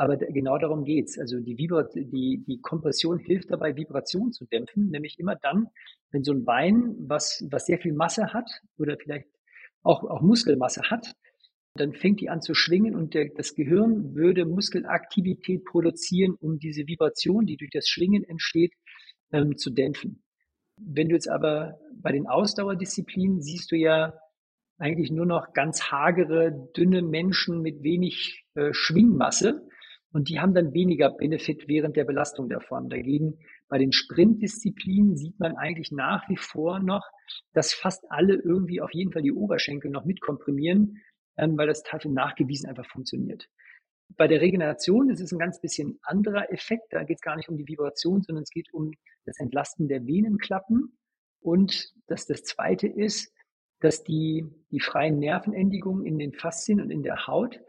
[0.00, 1.18] aber genau darum geht's.
[1.18, 5.66] Also die, Vibra die, die Kompression hilft dabei, Vibration zu dämpfen, nämlich immer dann,
[6.10, 9.28] wenn so ein Bein, was, was sehr viel Masse hat oder vielleicht
[9.82, 11.12] auch, auch Muskelmasse hat,
[11.74, 16.86] dann fängt die an zu schwingen und der, das Gehirn würde Muskelaktivität produzieren, um diese
[16.86, 18.72] Vibration, die durch das Schwingen entsteht,
[19.32, 20.22] ähm, zu dämpfen.
[20.78, 24.14] Wenn du jetzt aber bei den Ausdauerdisziplinen siehst du ja
[24.78, 29.68] eigentlich nur noch ganz hagere, dünne Menschen mit wenig äh, Schwingmasse.
[30.12, 32.88] Und die haben dann weniger Benefit während der Belastung davon.
[32.88, 37.08] Dagegen bei den Sprintdisziplinen sieht man eigentlich nach wie vor noch,
[37.52, 41.00] dass fast alle irgendwie auf jeden Fall die Oberschenkel noch mitkomprimieren,
[41.36, 43.48] ähm, weil das dafür nachgewiesen einfach funktioniert.
[44.16, 46.92] Bei der Regeneration ist es ein ganz bisschen anderer Effekt.
[46.92, 48.90] Da geht es gar nicht um die Vibration, sondern es geht um
[49.24, 50.98] das Entlasten der Venenklappen.
[51.40, 53.32] Und dass das zweite ist,
[53.78, 57.60] dass die, die freien Nervenendigungen in den Faszien und in der Haut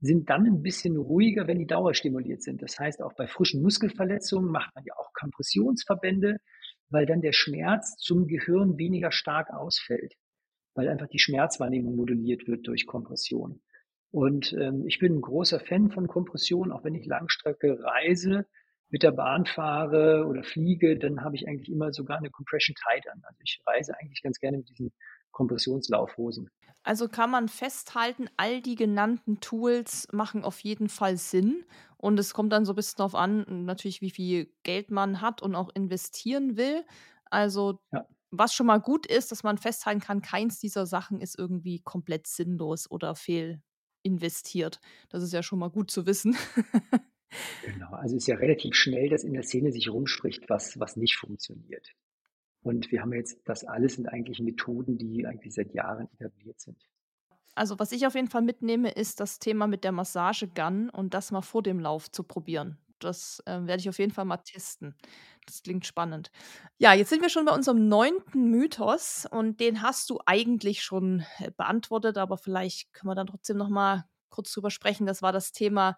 [0.00, 2.62] sind dann ein bisschen ruhiger, wenn die dauerstimuliert sind.
[2.62, 6.36] Das heißt, auch bei frischen Muskelverletzungen macht man ja auch Kompressionsverbände,
[6.90, 10.14] weil dann der Schmerz zum Gehirn weniger stark ausfällt,
[10.74, 13.60] weil einfach die Schmerzwahrnehmung moduliert wird durch Kompression.
[14.10, 18.46] Und ähm, ich bin ein großer Fan von Kompression, auch wenn ich Langstrecke reise,
[18.90, 23.06] mit der Bahn fahre oder fliege, dann habe ich eigentlich immer sogar eine Compression Tight
[23.08, 23.20] an.
[23.24, 24.92] Also ich reise eigentlich ganz gerne mit diesen
[25.30, 26.48] Kompressionslaufhosen.
[26.88, 31.66] Also kann man festhalten, all die genannten Tools machen auf jeden Fall Sinn.
[31.98, 35.42] Und es kommt dann so ein bisschen darauf an, natürlich, wie viel Geld man hat
[35.42, 36.86] und auch investieren will.
[37.26, 38.08] Also, ja.
[38.30, 42.26] was schon mal gut ist, dass man festhalten kann, keins dieser Sachen ist irgendwie komplett
[42.26, 44.80] sinnlos oder fehlinvestiert.
[45.10, 46.38] Das ist ja schon mal gut zu wissen.
[47.66, 51.18] genau, also ist ja relativ schnell, dass in der Szene sich rumspricht, was, was nicht
[51.18, 51.92] funktioniert.
[52.62, 56.76] Und wir haben jetzt, das alles sind eigentlich Methoden, die eigentlich seit Jahren etabliert sind.
[57.54, 61.32] Also was ich auf jeden Fall mitnehme, ist das Thema mit der Massagegun und das
[61.32, 62.78] mal vor dem Lauf zu probieren.
[62.98, 64.94] Das äh, werde ich auf jeden Fall mal testen.
[65.46, 66.30] Das klingt spannend.
[66.78, 71.24] Ja, jetzt sind wir schon bei unserem neunten Mythos und den hast du eigentlich schon
[71.38, 75.06] äh, beantwortet, aber vielleicht können wir dann trotzdem noch mal kurz drüber sprechen.
[75.06, 75.96] Das war das Thema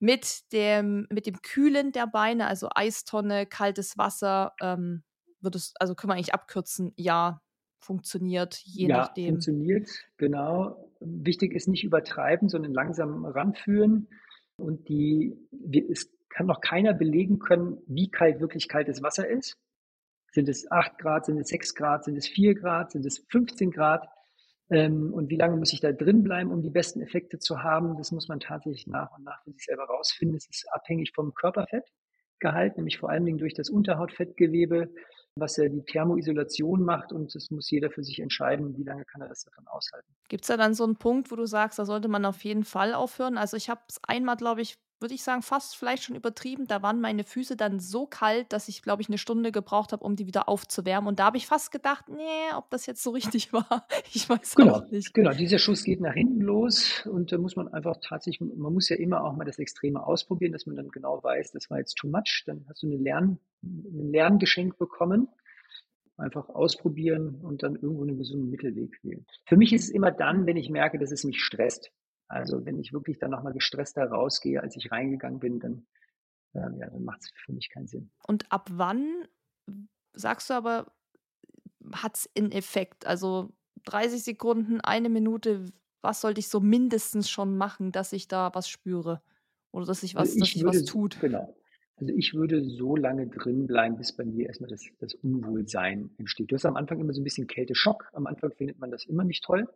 [0.00, 4.54] mit dem, mit dem Kühlen der Beine, also Eistonne, kaltes Wasser.
[4.60, 5.02] Ähm,
[5.44, 7.40] wird es, also können wir eigentlich abkürzen, ja,
[7.84, 9.34] funktioniert, je ja, nachdem.
[9.34, 10.90] Funktioniert, genau.
[11.00, 14.08] Wichtig ist nicht übertreiben, sondern langsam ranführen.
[14.56, 15.36] Und die,
[15.90, 19.58] es kann noch keiner belegen können, wie kalt wirklich kaltes Wasser ist.
[20.32, 23.70] Sind es 8 Grad, sind es 6 Grad, sind es 4 Grad, sind es 15
[23.70, 24.08] Grad?
[24.70, 27.96] Ähm, und wie lange muss ich da drin bleiben, um die besten Effekte zu haben?
[27.96, 30.36] Das muss man tatsächlich nach und nach für sich selber rausfinden.
[30.36, 34.90] Es ist abhängig vom Körperfettgehalt, nämlich vor allen Dingen durch das Unterhautfettgewebe
[35.36, 39.20] was ja die Thermoisolation macht und das muss jeder für sich entscheiden, wie lange kann
[39.20, 40.06] er das davon aushalten.
[40.28, 42.64] Gibt es da dann so einen Punkt, wo du sagst, da sollte man auf jeden
[42.64, 43.36] Fall aufhören?
[43.36, 46.66] Also ich habe es einmal, glaube ich, würde ich sagen, fast vielleicht schon übertrieben.
[46.66, 50.02] Da waren meine Füße dann so kalt, dass ich, glaube ich, eine Stunde gebraucht habe,
[50.02, 51.08] um die wieder aufzuwärmen.
[51.08, 53.86] Und da habe ich fast gedacht, nee, ob das jetzt so richtig war.
[54.14, 55.12] Ich weiß genau, auch nicht.
[55.12, 58.88] Genau, dieser Schuss geht nach hinten los und da muss man einfach tatsächlich, man muss
[58.88, 61.96] ja immer auch mal das Extreme ausprobieren, dass man dann genau weiß, das war jetzt
[61.96, 62.44] too much.
[62.46, 65.28] Dann hast du eine Lern, ein Lerngeschenk bekommen.
[66.16, 69.26] Einfach ausprobieren und dann irgendwo einen gesunden Mittelweg wählen.
[69.44, 71.90] Für mich ist es immer dann, wenn ich merke, dass es mich stresst.
[72.28, 75.86] Also wenn ich wirklich dann nochmal gestresster rausgehe, als ich reingegangen bin, dann,
[76.54, 78.10] äh, ja, dann macht es für mich keinen Sinn.
[78.26, 79.26] Und ab wann
[80.12, 80.92] sagst du aber,
[81.92, 83.06] hat es einen Effekt?
[83.06, 83.52] Also
[83.84, 85.66] 30 Sekunden, eine Minute,
[86.00, 89.22] was sollte ich so mindestens schon machen, dass ich da was spüre?
[89.70, 91.20] Oder dass sich was, also dass sich was tut?
[91.20, 91.54] Genau.
[91.96, 96.50] Also ich würde so lange drin bleiben, bis bei mir erstmal das, das Unwohlsein entsteht.
[96.50, 98.08] Du hast am Anfang immer so ein bisschen Kälteschock.
[98.12, 99.68] Am Anfang findet man das immer nicht toll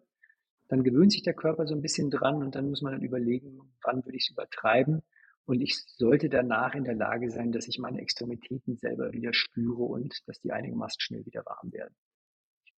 [0.68, 3.58] dann gewöhnt sich der Körper so ein bisschen dran und dann muss man dann überlegen,
[3.82, 5.02] wann würde ich es übertreiben.
[5.46, 9.82] Und ich sollte danach in der Lage sein, dass ich meine Extremitäten selber wieder spüre
[9.82, 11.94] und dass die einigermaßen schnell wieder warm werden.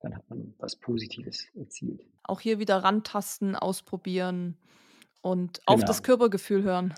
[0.01, 2.01] Dann hat man was Positives erzielt.
[2.23, 4.57] Auch hier wieder rantasten, ausprobieren
[5.21, 5.75] und genau.
[5.75, 6.95] auf das Körpergefühl hören.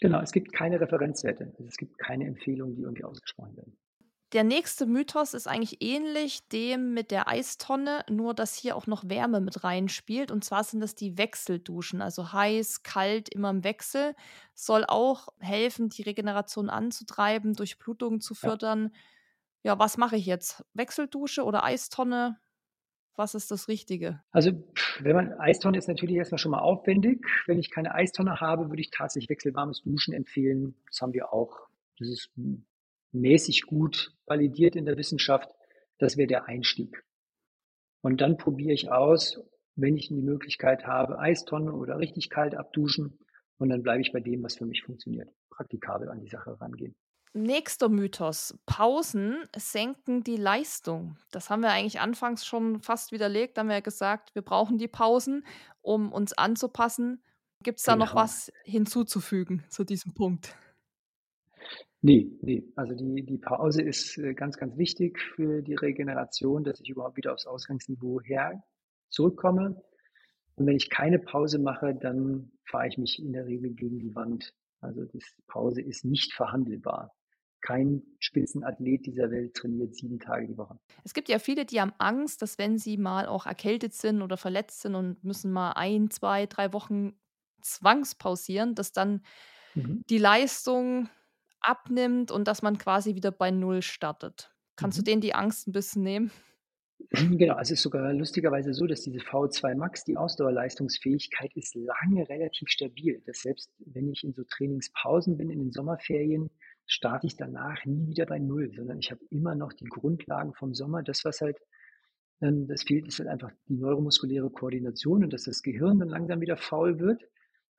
[0.00, 1.54] Genau, es gibt keine Referenzwerte.
[1.58, 3.78] Also es gibt keine Empfehlungen, die irgendwie ausgesprochen werden.
[4.32, 9.06] Der nächste Mythos ist eigentlich ähnlich dem mit der Eistonne, nur dass hier auch noch
[9.06, 10.30] Wärme mit reinspielt.
[10.30, 14.14] Und zwar sind das die Wechselduschen, also heiß, kalt, immer im Wechsel.
[14.54, 18.92] Soll auch helfen, die Regeneration anzutreiben, Durchblutung zu fördern.
[19.62, 20.64] Ja, ja was mache ich jetzt?
[20.72, 22.38] Wechseldusche oder Eistonne?
[23.14, 24.22] Was ist das Richtige?
[24.30, 24.52] Also,
[25.00, 27.26] wenn man Eistonne ist natürlich erstmal schon mal aufwendig.
[27.46, 30.74] Wenn ich keine Eistonne habe, würde ich tatsächlich wechselwarmes Duschen empfehlen.
[30.86, 31.68] Das haben wir auch.
[31.98, 32.30] Das ist
[33.12, 35.50] mäßig gut validiert in der Wissenschaft.
[35.98, 37.04] Das wäre der Einstieg.
[38.02, 39.40] Und dann probiere ich aus,
[39.76, 43.18] wenn ich die Möglichkeit habe, Eistonne oder richtig kalt abduschen.
[43.58, 45.28] Und dann bleibe ich bei dem, was für mich funktioniert.
[45.50, 46.94] Praktikabel an die Sache rangehen.
[47.34, 48.58] Nächster Mythos.
[48.66, 51.16] Pausen senken die Leistung.
[51.30, 53.56] Das haben wir eigentlich anfangs schon fast widerlegt.
[53.56, 55.46] Da haben wir ja gesagt, wir brauchen die Pausen,
[55.80, 57.22] um uns anzupassen.
[57.62, 58.04] Gibt es da genau.
[58.04, 60.54] noch was hinzuzufügen zu diesem Punkt?
[62.02, 62.64] Nee, nee.
[62.74, 67.16] Also die, die Pause ist äh, ganz, ganz wichtig für die Regeneration, dass ich überhaupt
[67.16, 68.62] wieder aufs Ausgangsniveau her
[69.08, 69.80] zurückkomme.
[70.56, 74.14] Und wenn ich keine Pause mache, dann fahre ich mich in der Regel gegen die
[74.16, 74.52] Wand.
[74.80, 77.14] Also die Pause ist nicht verhandelbar.
[77.60, 80.76] Kein Spitzenathlet dieser Welt trainiert sieben Tage die Woche.
[81.04, 84.36] Es gibt ja viele, die haben Angst, dass wenn sie mal auch erkältet sind oder
[84.36, 87.12] verletzt sind und müssen mal ein, zwei, drei Wochen
[87.60, 89.22] zwangspausieren, dass dann
[89.76, 90.02] mhm.
[90.10, 91.08] die Leistung
[91.62, 94.52] abnimmt und dass man quasi wieder bei Null startet.
[94.76, 95.04] Kannst mhm.
[95.04, 96.30] du denen die Angst ein bisschen nehmen?
[97.38, 102.68] Genau, es ist sogar lustigerweise so, dass diese V2 Max, die Ausdauerleistungsfähigkeit, ist lange relativ
[102.68, 103.22] stabil.
[103.26, 106.50] Dass selbst wenn ich in so Trainingspausen bin, in den Sommerferien,
[106.86, 110.74] starte ich danach nie wieder bei Null, sondern ich habe immer noch die Grundlagen vom
[110.74, 111.02] Sommer.
[111.02, 111.58] Das, was halt,
[112.40, 116.40] ähm, das fehlt, ist halt einfach die neuromuskuläre Koordination und dass das Gehirn dann langsam
[116.40, 117.22] wieder faul wird.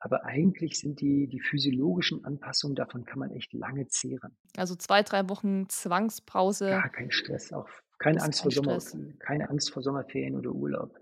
[0.06, 4.36] Aber eigentlich sind die, die physiologischen Anpassungen, davon kann man echt lange zehren.
[4.58, 6.68] Also zwei, drei Wochen Zwangspause.
[6.68, 8.80] Gar kein Stress, auch keine Angst vor Sommer,
[9.20, 10.99] keine Angst vor Sommerferien oder Urlaub.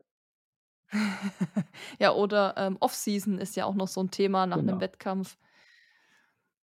[1.99, 4.74] ja, oder ähm, Off-Season ist ja auch noch so ein Thema nach genau.
[4.74, 5.39] einem Wettkampf.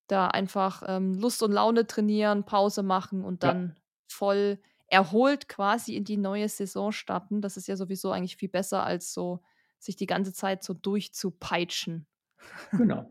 [0.07, 3.83] Da einfach ähm, Lust und Laune trainieren, Pause machen und dann ja.
[4.07, 7.41] voll erholt quasi in die neue Saison starten.
[7.43, 9.43] Das ist ja sowieso eigentlich viel besser, als so
[9.81, 12.07] sich die ganze Zeit so durchzupeitschen.
[12.73, 13.11] Genau.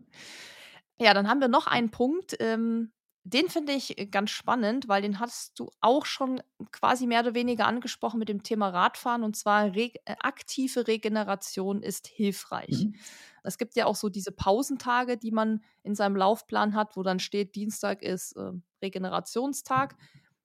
[1.00, 2.36] ja, dann haben wir noch einen Punkt.
[2.40, 2.92] Ähm,
[3.28, 7.34] den finde ich äh, ganz spannend, weil den hast du auch schon quasi mehr oder
[7.36, 12.86] weniger angesprochen mit dem Thema Radfahren und zwar re äh, aktive Regeneration ist hilfreich.
[12.86, 12.96] Mhm.
[13.44, 17.20] Es gibt ja auch so diese Pausentage, die man in seinem Laufplan hat, wo dann
[17.20, 18.52] steht, Dienstag ist äh,
[18.82, 19.96] Regenerationstag.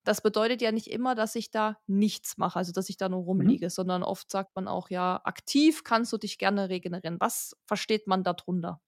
[0.05, 3.21] Das bedeutet ja nicht immer, dass ich da nichts mache, also dass ich da nur
[3.21, 3.27] mhm.
[3.27, 3.71] rumliege, mhm.
[3.71, 7.19] sondern oft sagt man auch, ja, aktiv kannst du dich gerne regenerieren.
[7.21, 8.81] Was versteht man darunter?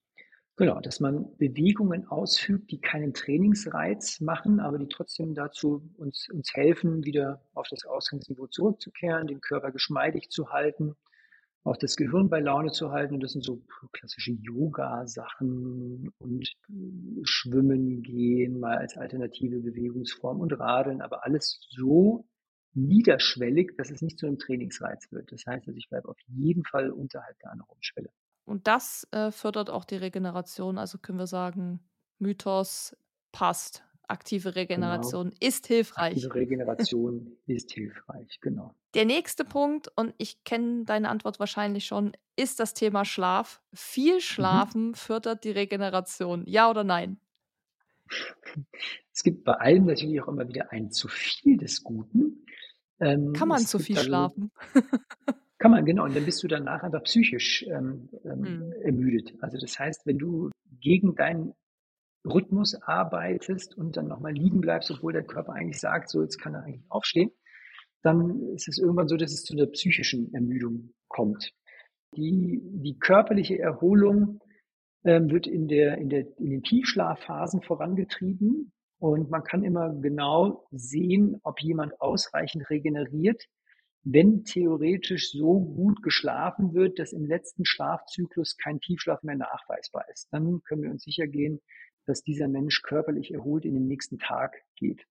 [0.56, 6.54] Genau, dass man Bewegungen ausfügt, die keinen Trainingsreiz machen, aber die trotzdem dazu uns, uns
[6.54, 10.94] helfen, wieder auf das Ausgangsniveau zurückzukehren, den Körper geschmeidig zu halten
[11.64, 13.14] auch das Gehirn bei Laune zu halten.
[13.14, 13.62] Und das sind so
[13.92, 22.26] klassische Yoga-Sachen und äh, Schwimmen gehen mal als alternative Bewegungsform und Radeln, aber alles so
[22.74, 25.32] niederschwellig, dass es nicht zu einem Trainingsreiz wird.
[25.32, 28.10] Das heißt, also ich bleibe auf jeden Fall unterhalb der Anaerobschwelle.
[28.44, 30.76] Und das äh, fördert auch die Regeneration.
[30.76, 31.80] Also können wir sagen,
[32.18, 32.96] Mythos
[33.32, 33.84] passt.
[34.08, 35.36] Aktive Regeneration genau.
[35.40, 36.16] ist hilfreich.
[36.16, 38.74] Aktive Regeneration ist hilfreich, genau.
[38.94, 43.60] Der nächste Punkt, und ich kenne deine Antwort wahrscheinlich schon, ist das Thema Schlaf.
[43.72, 44.20] Viel mhm.
[44.20, 44.94] Schlafen mhm.
[44.94, 46.44] fördert die Regeneration.
[46.46, 47.18] Ja oder nein?
[49.12, 52.44] Es gibt bei allem natürlich auch immer wieder ein zu viel des Guten.
[53.00, 54.50] Ähm, kann man zu viel schlafen?
[55.58, 56.04] kann man, genau.
[56.04, 58.72] Und dann bist du danach einfach psychisch ähm, mhm.
[58.82, 59.34] ermüdet.
[59.40, 60.50] Also das heißt, wenn du
[60.80, 61.54] gegen deinen
[62.24, 66.54] Rhythmus arbeitest und dann nochmal liegen bleibst, obwohl der Körper eigentlich sagt, so jetzt kann
[66.54, 67.30] er eigentlich aufstehen,
[68.02, 71.52] dann ist es irgendwann so, dass es zu einer psychischen Ermüdung kommt.
[72.16, 74.40] Die, die körperliche Erholung
[75.04, 80.66] ähm, wird in, der, in, der, in den Tiefschlafphasen vorangetrieben und man kann immer genau
[80.70, 83.42] sehen, ob jemand ausreichend regeneriert,
[84.02, 90.28] wenn theoretisch so gut geschlafen wird, dass im letzten Schlafzyklus kein Tiefschlaf mehr nachweisbar ist.
[90.30, 91.60] Dann können wir uns sicher gehen,
[92.06, 95.06] dass dieser Mensch körperlich erholt in den nächsten Tag geht.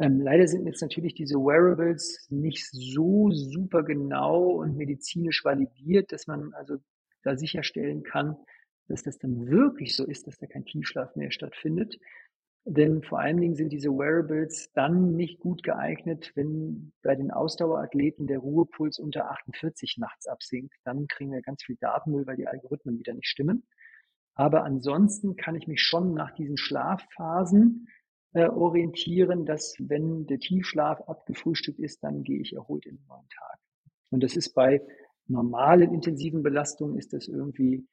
[0.00, 6.26] Ähm, leider sind jetzt natürlich diese Wearables nicht so super genau und medizinisch validiert, dass
[6.26, 6.76] man also
[7.22, 8.36] da sicherstellen kann,
[8.86, 11.98] dass das dann wirklich so ist, dass da kein Tiefschlaf mehr stattfindet.
[12.64, 18.26] Denn vor allen Dingen sind diese Wearables dann nicht gut geeignet, wenn bei den Ausdauerathleten
[18.26, 20.74] der Ruhepuls unter 48 nachts absinkt.
[20.84, 23.66] Dann kriegen wir ganz viel Datenmüll, weil die Algorithmen wieder nicht stimmen.
[24.38, 27.88] Aber ansonsten kann ich mich schon nach diesen Schlafphasen
[28.34, 33.28] äh, orientieren, dass wenn der Tiefschlaf abgefrühstückt ist, dann gehe ich erholt in den neuen
[33.30, 33.58] Tag.
[34.10, 34.80] Und das ist bei
[35.26, 37.84] normalen intensiven Belastungen ist das irgendwie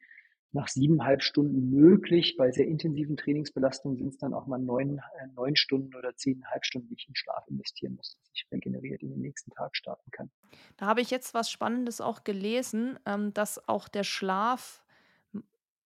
[0.51, 2.35] nach siebeneinhalb Stunden möglich.
[2.37, 6.63] Bei sehr intensiven Trainingsbelastungen sind es dann auch mal neun, äh, neun Stunden oder zehneinhalb
[6.63, 10.11] Stunden, die ich in Schlaf investieren muss, dass ich regeneriert in den nächsten Tag starten
[10.11, 10.29] kann.
[10.77, 14.84] Da habe ich jetzt was Spannendes auch gelesen, ähm, dass auch der Schlaf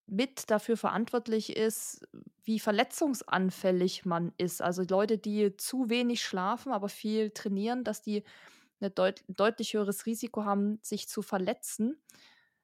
[0.10, 2.08] mit dafür verantwortlich ist,
[2.44, 4.62] wie verletzungsanfällig man ist.
[4.62, 8.24] Also Leute, die zu wenig schlafen, aber viel trainieren, dass die
[8.82, 11.98] ein deut deutlich höheres Risiko haben, sich zu verletzen,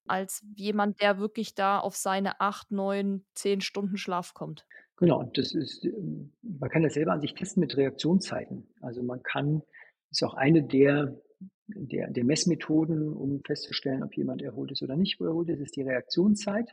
[0.07, 4.65] als jemand, der wirklich da auf seine acht, neun, zehn Stunden Schlaf kommt.
[4.97, 8.67] Genau, das ist, ähm, man kann das selber an sich testen mit Reaktionszeiten.
[8.81, 9.61] Also man kann,
[10.09, 11.19] ist auch eine der,
[11.67, 15.81] der, der Messmethoden, um festzustellen, ob jemand erholt ist oder nicht erholt ist, ist die
[15.81, 16.69] Reaktionszeit.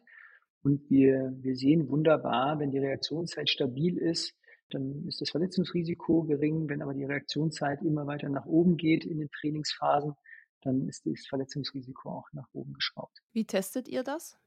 [0.62, 4.34] Und wir, wir sehen wunderbar, wenn die Reaktionszeit stabil ist,
[4.70, 6.68] dann ist das Verletzungsrisiko gering.
[6.68, 10.14] Wenn aber die Reaktionszeit immer weiter nach oben geht in den Trainingsphasen,
[10.62, 13.20] dann ist das Verletzungsrisiko auch nach oben geschraubt.
[13.32, 14.38] Wie testet ihr das?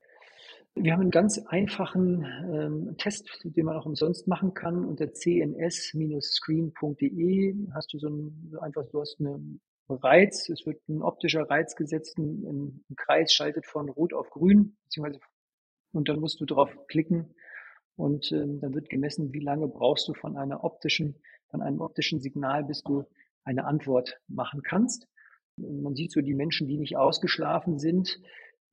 [0.75, 4.85] Wir haben einen ganz einfachen ähm, Test, den man auch umsonst machen kann.
[4.85, 11.01] Unter cns-screen.de hast du so ein, so einfach, du hast einen Reiz, es wird ein
[11.01, 15.21] optischer Reiz gesetzt, ein, ein Kreis schaltet von rot auf grün, beziehungsweise
[15.95, 17.33] und dann musst du drauf klicken
[17.95, 21.15] und ähm, dann wird gemessen, wie lange brauchst du von einer optischen,
[21.49, 23.05] von einem optischen Signal, bis du
[23.43, 25.07] eine Antwort machen kannst.
[25.57, 28.19] Man sieht so die Menschen, die nicht ausgeschlafen sind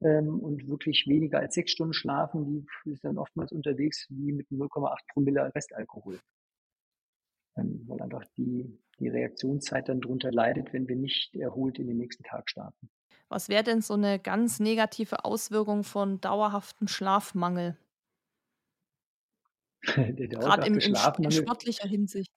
[0.00, 4.48] ähm, und wirklich weniger als sechs Stunden schlafen, die sind dann oftmals unterwegs wie mit
[4.48, 6.18] 0,8 Promille Restalkohol.
[7.56, 11.98] Ähm, weil einfach die, die Reaktionszeit dann drunter leidet, wenn wir nicht erholt in den
[11.98, 12.90] nächsten Tag starten.
[13.28, 17.76] Was wäre denn so eine ganz negative Auswirkung von dauerhaftem Schlafmangel?
[19.82, 22.30] Gerade in, in, in sportlicher Hinsicht.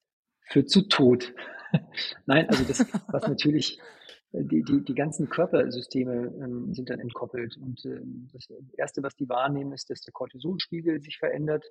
[0.48, 1.34] Führt zu Tod.
[2.26, 3.78] Nein, also das, was natürlich,
[4.32, 7.56] äh, die, die, die ganzen Körpersysteme ähm, sind dann entkoppelt.
[7.56, 11.64] Und ähm, das Erste, was die wahrnehmen, ist, dass der Cortisolspiegel sich verändert.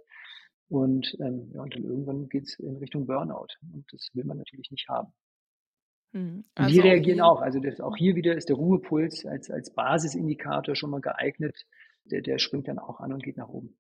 [0.70, 3.48] Und, ähm, ja, und dann irgendwann geht es in Richtung Burnout.
[3.74, 5.14] Und das will man natürlich nicht haben.
[6.12, 6.46] Mhm.
[6.56, 7.42] Also die reagieren auch.
[7.42, 11.66] Also das, auch hier wieder ist der Ruhepuls als, als Basisindikator schon mal geeignet.
[12.06, 13.76] Der, der springt dann auch an und geht nach oben.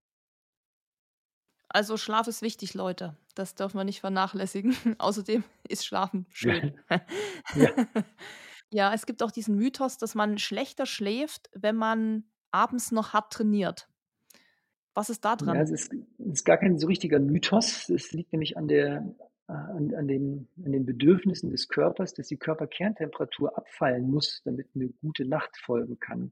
[1.69, 3.17] Also Schlaf ist wichtig, Leute.
[3.35, 4.75] Das dürfen wir nicht vernachlässigen.
[4.97, 6.79] Außerdem ist Schlafen schön.
[7.55, 7.69] ja.
[8.69, 13.33] ja, es gibt auch diesen Mythos, dass man schlechter schläft, wenn man abends noch hart
[13.33, 13.89] trainiert.
[14.93, 15.55] Was ist da dran?
[15.55, 17.89] Ja, es ist, es ist gar kein so richtiger Mythos.
[17.89, 19.13] Es liegt nämlich an der,
[19.47, 24.89] an, an, den, an den Bedürfnissen des Körpers, dass die Körperkerntemperatur abfallen muss, damit eine
[24.89, 26.31] gute Nacht folgen kann.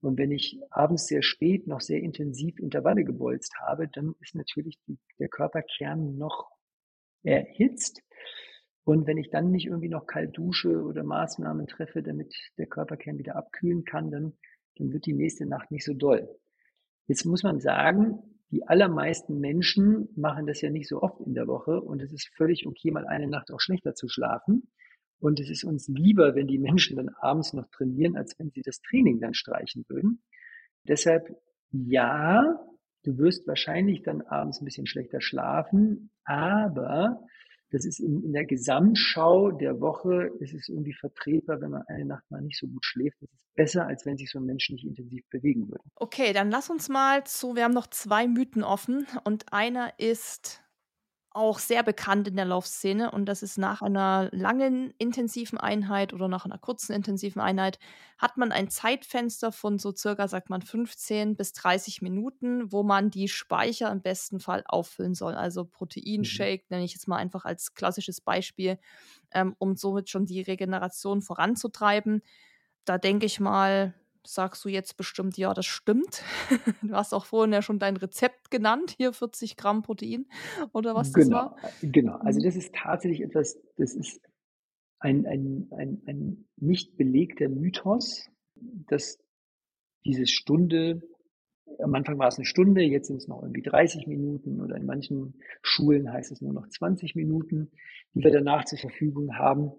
[0.00, 4.78] Und wenn ich abends sehr spät noch sehr intensiv Intervalle gebolzt habe, dann ist natürlich
[4.86, 6.50] die, der Körperkern noch
[7.22, 8.02] erhitzt.
[8.84, 13.18] Und wenn ich dann nicht irgendwie noch kalt dusche oder Maßnahmen treffe, damit der Körperkern
[13.18, 14.34] wieder abkühlen kann, dann,
[14.76, 16.28] dann wird die nächste Nacht nicht so doll.
[17.08, 21.46] Jetzt muss man sagen, die allermeisten Menschen machen das ja nicht so oft in der
[21.46, 24.70] Woche und es ist völlig okay, mal eine Nacht auch schlechter zu schlafen.
[25.18, 28.62] Und es ist uns lieber, wenn die Menschen dann abends noch trainieren, als wenn sie
[28.62, 30.22] das Training dann streichen würden.
[30.86, 31.34] Deshalb
[31.72, 32.60] ja,
[33.06, 37.20] Du wirst wahrscheinlich dann abends ein bisschen schlechter schlafen, aber
[37.70, 42.04] das ist in, in, der Gesamtschau der Woche, ist es irgendwie vertretbar, wenn man eine
[42.04, 43.16] Nacht mal nicht so gut schläft.
[43.20, 45.82] Das ist besser, als wenn sich so ein Mensch nicht intensiv bewegen würde.
[45.96, 50.62] Okay, dann lass uns mal zu, wir haben noch zwei Mythen offen und einer ist,
[51.36, 56.28] auch sehr bekannt in der Laufszene und das ist nach einer langen intensiven Einheit oder
[56.28, 57.78] nach einer kurzen intensiven Einheit
[58.16, 63.10] hat man ein Zeitfenster von so circa, sagt man, 15 bis 30 Minuten, wo man
[63.10, 65.34] die Speicher im besten Fall auffüllen soll.
[65.34, 65.70] Also mhm.
[65.70, 66.66] Proteinshake mhm.
[66.70, 68.78] nenne ich jetzt mal einfach als klassisches Beispiel,
[69.32, 72.22] ähm, um somit schon die Regeneration voranzutreiben.
[72.86, 73.94] Da denke ich mal,
[74.26, 76.22] sagst du jetzt bestimmt, ja, das stimmt.
[76.82, 80.26] Du hast auch vorhin ja schon dein Rezept genannt, hier 40 Gramm Protein
[80.72, 81.72] oder was genau, das war.
[81.82, 82.44] Genau, also mhm.
[82.44, 84.20] das ist tatsächlich etwas, das ist
[84.98, 88.28] ein, ein, ein, ein nicht belegter Mythos,
[88.88, 89.18] dass
[90.04, 91.02] diese Stunde,
[91.78, 94.86] am Anfang war es eine Stunde, jetzt sind es noch irgendwie 30 Minuten oder in
[94.86, 97.70] manchen Schulen heißt es nur noch 20 Minuten,
[98.14, 99.72] die wir danach zur Verfügung haben.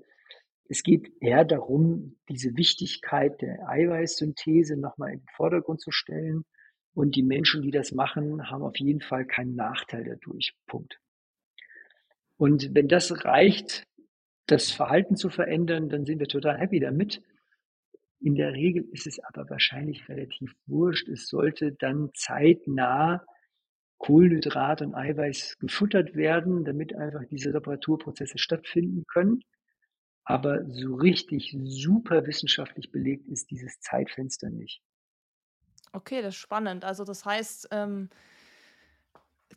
[0.69, 6.43] Es geht eher darum, diese Wichtigkeit der Eiweißsynthese nochmal in den Vordergrund zu stellen.
[6.93, 10.55] Und die Menschen, die das machen, haben auf jeden Fall keinen Nachteil dadurch.
[10.65, 10.99] Punkt.
[12.37, 13.87] Und wenn das reicht,
[14.47, 17.21] das Verhalten zu verändern, dann sind wir total happy damit.
[18.19, 21.07] In der Regel ist es aber wahrscheinlich relativ wurscht.
[21.07, 23.23] Es sollte dann zeitnah
[23.99, 29.41] Kohlenhydrat und Eiweiß gefuttert werden, damit einfach diese Reparaturprozesse stattfinden können.
[30.29, 34.81] Aber so richtig super wissenschaftlich belegt ist dieses Zeitfenster nicht.
[35.93, 36.83] Okay, das ist spannend.
[36.83, 38.09] Also das heißt, ähm,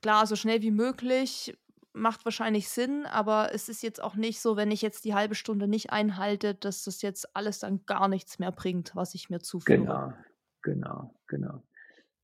[0.00, 1.58] klar, so schnell wie möglich
[1.92, 5.34] macht wahrscheinlich Sinn, aber es ist jetzt auch nicht so, wenn ich jetzt die halbe
[5.34, 9.40] Stunde nicht einhalte, dass das jetzt alles dann gar nichts mehr bringt, was ich mir
[9.40, 9.76] zuführe.
[9.76, 10.12] Genau,
[10.62, 11.64] genau, genau.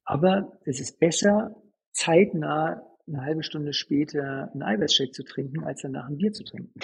[0.05, 6.07] Aber es ist besser, zeitnah eine halbe Stunde später einen Eiweißshake zu trinken, als danach
[6.07, 6.78] ein Bier zu trinken.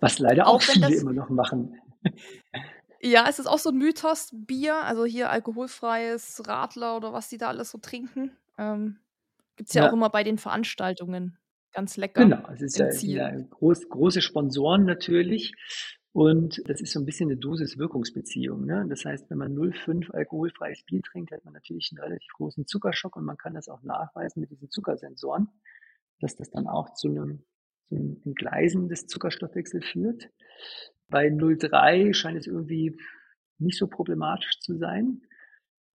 [0.00, 1.80] Was leider auch, auch viele das, immer noch machen.
[3.04, 7.36] Ja, es ist auch so ein Mythos, Bier, also hier alkoholfreies Radler oder was die
[7.36, 8.30] da alles so trinken.
[8.58, 8.98] Ähm,
[9.56, 11.36] Gibt es ja, ja, auch immer bei den Veranstaltungen.
[11.72, 12.22] Ganz lecker.
[12.22, 15.52] Genau, es ist ja, ja groß, große Sponsoren natürlich.
[16.12, 18.66] Und das ist so ein bisschen eine Dosis-Wirkungsbeziehung.
[18.66, 18.86] Ne?
[18.88, 23.16] Das heißt, wenn man 0,5 alkoholfreies Bier trinkt, hat man natürlich einen relativ großen Zuckerschock
[23.16, 25.48] und man kann das auch nachweisen mit diesen Zuckersensoren,
[26.20, 27.44] dass das dann auch zu einem
[27.92, 30.30] ein Entgleisen des Zuckerstoffwechsels führt.
[31.08, 32.98] Bei 0,3 scheint es irgendwie
[33.58, 35.22] nicht so problematisch zu sein.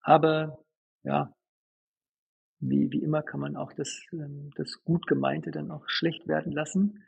[0.02, 0.64] Aber
[1.04, 1.34] ja,
[2.60, 6.52] wie, wie immer kann man auch das, ähm, das gut gemeinte dann auch schlecht werden
[6.52, 7.04] lassen.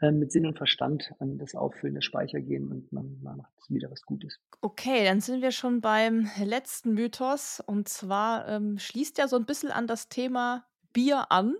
[0.00, 3.52] Ähm, mit Sinn und Verstand an das Auffüllen der Speicher gehen und man, man macht
[3.68, 4.40] wieder was Gutes.
[4.60, 7.62] Okay, dann sind wir schon beim letzten Mythos.
[7.64, 11.54] Und zwar ähm, schließt ja so ein bisschen an das Thema Bier an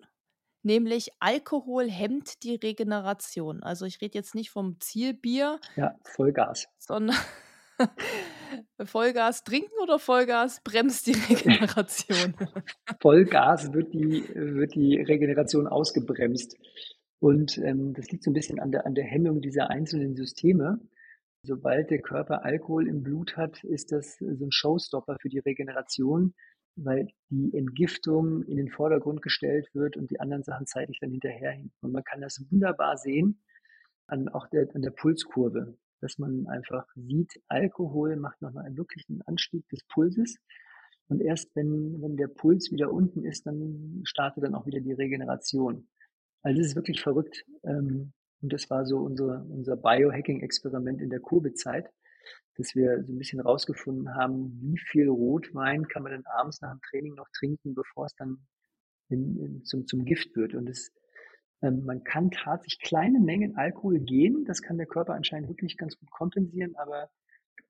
[0.65, 3.63] nämlich Alkohol hemmt die Regeneration.
[3.63, 5.61] Also ich rede jetzt nicht vom Zielbier.
[5.77, 6.67] Ja, Vollgas.
[6.79, 7.17] Sondern
[8.85, 12.35] Vollgas trinken oder Vollgas bremst die Regeneration?
[13.01, 16.57] Vollgas wird die, wird die Regeneration ausgebremst.
[17.21, 20.79] Und ähm, das liegt so ein bisschen an der, an der Hemmung dieser einzelnen Systeme.
[21.43, 26.35] Sobald der Körper Alkohol im Blut hat, ist das so ein Showstopper für die Regeneration
[26.77, 31.73] weil die Entgiftung in den Vordergrund gestellt wird und die anderen Sachen zeitlich dann hinterherhinken.
[31.81, 33.41] Und man kann das wunderbar sehen
[34.07, 39.23] an auch der, an der Pulskurve, dass man einfach sieht, Alkohol macht nochmal einen wirklichen
[39.23, 40.37] Anstieg des Pulses.
[41.09, 44.93] Und erst wenn, wenn der Puls wieder unten ist, dann startet dann auch wieder die
[44.93, 45.89] Regeneration.
[46.43, 47.45] Also es ist wirklich verrückt.
[47.63, 48.13] Ähm,
[48.43, 51.91] und das war so unser, unser Biohacking-Experiment in der Covid-Zeit
[52.57, 56.73] dass wir so ein bisschen rausgefunden haben, wie viel Rotwein kann man denn abends nach
[56.73, 58.47] dem Training noch trinken, bevor es dann
[59.09, 60.55] in, in, zum, zum Gift wird.
[60.55, 60.93] Und es,
[61.63, 65.99] ähm, man kann tatsächlich kleine Mengen Alkohol gehen, das kann der Körper anscheinend wirklich ganz
[65.99, 67.11] gut kompensieren, aber,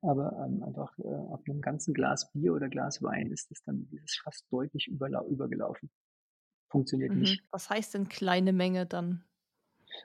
[0.01, 3.87] aber ähm, einfach äh, auf einem ganzen Glas Bier oder Glas Wein ist das dann
[3.89, 5.89] dieses fast deutlich übergelaufen.
[6.69, 7.19] Funktioniert mhm.
[7.19, 7.43] nicht.
[7.51, 9.23] Was heißt denn kleine Menge dann?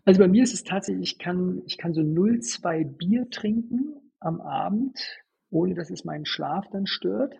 [0.04, 4.40] Also bei mir ist es tatsächlich, ich kann, ich kann so 0,2 Bier trinken am
[4.40, 4.98] Abend,
[5.50, 7.34] ohne dass es meinen Schlaf dann stört.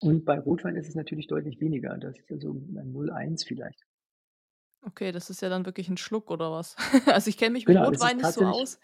[0.00, 1.96] Und bei Rotwein ist es natürlich deutlich weniger.
[1.96, 3.80] Das ist also ein 0,1 vielleicht.
[4.82, 6.76] Okay, das ist ja dann wirklich ein Schluck oder was?
[7.06, 8.78] also ich kenne mich mit genau, Rotwein nicht so aus.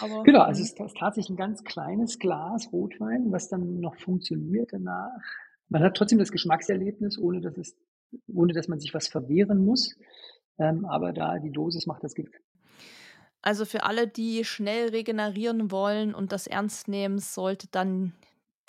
[0.00, 4.72] Aber, genau, also es ist tatsächlich ein ganz kleines Glas Rotwein, was dann noch funktioniert
[4.72, 5.10] danach.
[5.68, 7.76] Man hat trotzdem das Geschmackserlebnis, ohne dass es,
[8.32, 9.96] ohne dass man sich was verwehren muss.
[10.58, 12.14] Ähm, aber da die Dosis macht das.
[13.44, 18.14] Also für alle, die schnell regenerieren wollen und das ernst nehmen, sollte dann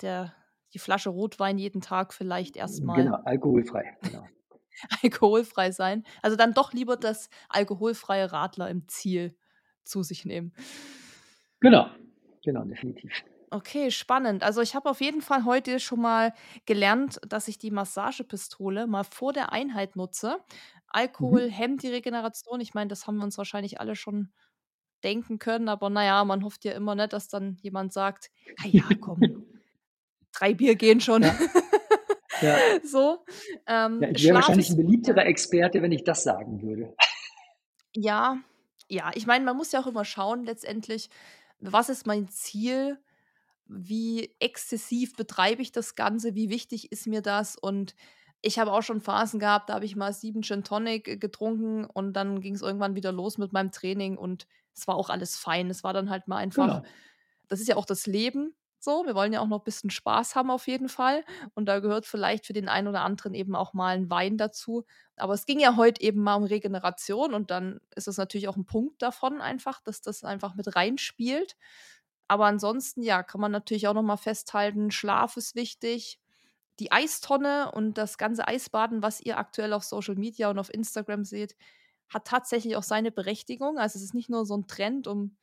[0.02, 0.34] der,
[0.74, 3.02] die Flasche Rotwein jeden Tag vielleicht erstmal.
[3.04, 3.96] Genau, alkoholfrei.
[4.02, 4.28] Genau.
[5.02, 6.04] alkoholfrei sein.
[6.22, 9.34] Also dann doch lieber das alkoholfreie Radler im Ziel
[9.82, 10.52] zu sich nehmen.
[11.60, 11.90] Genau,
[12.42, 13.12] genau, definitiv.
[13.52, 14.42] Okay, spannend.
[14.42, 16.34] Also ich habe auf jeden Fall heute schon mal
[16.66, 20.38] gelernt, dass ich die Massagepistole mal vor der Einheit nutze.
[20.88, 21.50] Alkohol Mhm.
[21.50, 22.60] hemmt die Regeneration.
[22.60, 24.32] Ich meine, das haben wir uns wahrscheinlich alle schon
[25.04, 28.84] denken können, aber naja, man hofft ja immer nicht, dass dann jemand sagt, ah ja,
[29.00, 29.20] komm,
[30.32, 31.22] drei Bier gehen schon.
[31.22, 31.34] Ja.
[32.40, 32.56] Ja.
[32.84, 33.24] so.
[33.66, 36.94] Ähm, Ja, ich wäre wahrscheinlich ein beliebterer Experte, wenn ich das sagen würde.
[37.94, 38.38] Ja,
[38.88, 41.08] ja, ich meine, man muss ja auch immer schauen letztendlich,
[41.58, 42.98] was ist mein Ziel?
[43.68, 46.34] Wie exzessiv betreibe ich das Ganze?
[46.34, 47.56] Wie wichtig ist mir das?
[47.56, 47.96] Und
[48.42, 51.84] ich habe auch schon Phasen gehabt, da habe ich mal 7 Gin Tonic, äh, getrunken
[51.86, 55.70] und dann ging's irgendwann wieder los mit meinem Training und es war auch alles fein.
[55.70, 56.86] Es war dann halt mal einfach Genau.
[57.48, 59.04] das ist ja auch das Leben so.
[59.06, 61.24] Wir wollen ja auch noch 'n bisschen Spaß haben auf jeden Fall.
[61.54, 64.84] Und da gehört vielleicht für den einen oder anderen eben auch mal 'n Wein dazu.
[65.16, 68.56] Aber es ging ja heute eben mal um Regeneration und dann ist es natürlich auch
[68.56, 71.56] 'n Punkt davon einfach, dass das einfach mit reinspielt.
[72.28, 76.18] Aber ansonsten, ja, kann man natürlich auch noch mal festhalten, Schlaf ist wichtig.
[76.80, 81.24] Die Eistonne und das ganze Eisbaden, was ihr aktuell auf Social Media und auf Instagram
[81.24, 81.56] seht,
[82.08, 83.78] hat tatsächlich auch seine Berechtigung.
[83.78, 85.38] Also, es ist nicht nur so 'n Trend, um,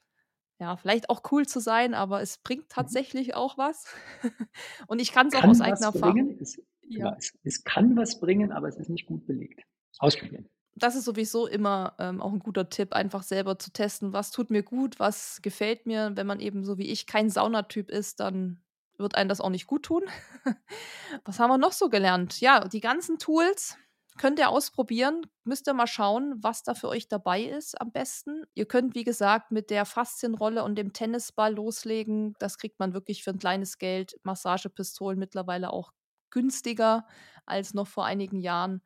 [0.59, 2.97] ja, vielleicht auch cool zu sein, aber es bringt Mhm.
[2.97, 3.85] tatsächlich auch was.
[4.87, 6.37] Und ich kann's auch aus Kann eigener Erfahrung.
[6.39, 6.59] Es
[6.89, 7.09] ja.
[7.09, 9.63] genau, es es kann was bringen, aber es ist nicht gut belegt.
[9.97, 10.49] Ausprobieren.
[10.75, 14.49] Das ist sowieso immer, ähm, auch 'n guter Tipp, einfach selber zu testen, was tut
[14.49, 16.11] mir gut, was gefällt mir.
[16.15, 18.62] Wenn man eben so wie ich kein Saunatyp ist, dann
[18.97, 20.03] wird einem das auch nicht guttun.
[21.25, 22.39] Was haben wir noch so gelernt?
[22.41, 23.77] Ja, die ganzen Tools
[24.17, 25.25] könnt ihr ausprobieren.
[25.43, 28.43] Müsst ihr mal schauen, was da für euch dabei ist am besten.
[28.53, 32.35] Ihr könnt, wie gesagt, mit der Faszienrolle und dem Tennisball loslegen.
[32.39, 34.15] Das kriegt man wirklich für 'n kleines Geld.
[34.23, 35.91] Massagepistolen mittlerweile auch
[36.29, 37.07] günstiger
[37.45, 38.83] als noch vor einigen Jahren.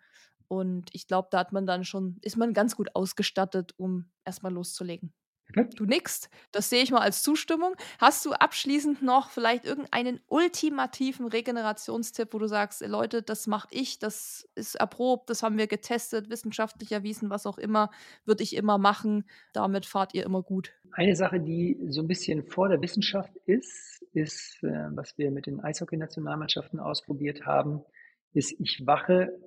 [0.48, 4.44] Und ich glaube, da hat man dann schon ist man ganz gut ausgestattet, um erst
[4.44, 5.14] mal loszulegen.
[5.56, 6.30] Du nickst.
[6.52, 7.74] Das sehe ich mal als Zustimmung.
[8.00, 13.68] Hast du abschließend noch vielleicht irgendeinen ultimativen Regenerationstipp, wo du sagst: „Ey Leute, das mache
[13.72, 17.90] ich, das ist erprobt, das haben wir getestet, wissenschaftlich erwiesen, was auch immer,
[18.26, 19.24] würde ich immer machen.
[19.54, 24.04] Damit fahrt ihr immer gut?“ Eine Sache, die so 'n bisschen vor der Wissenschaft ist,
[24.14, 27.82] ist, äh, was wir mit den Eishockeynationalmannschaften ausprobiert haben,
[28.34, 29.38] ist, ich wache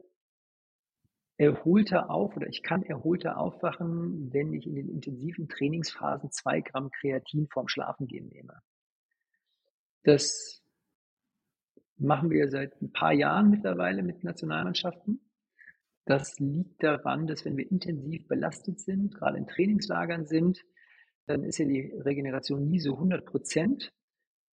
[1.40, 6.90] erholter auf oder ich kann erholter aufwachen, wenn ich in den intensiven Trainingsphasen 2 Gramm
[6.90, 8.60] Kreatin vorm Schlafengehen nehme.
[10.04, 10.60] Das
[11.98, 15.20] machen wir seit 'n paar Jahren mittlerweile mit Nationalmannschaften.
[16.06, 20.64] Das liegt daran, dass wenn wir intensiv belastet sind, grade in Trainingslagern sind,
[21.26, 23.92] dann ist ja die Regeneration nie so 100 %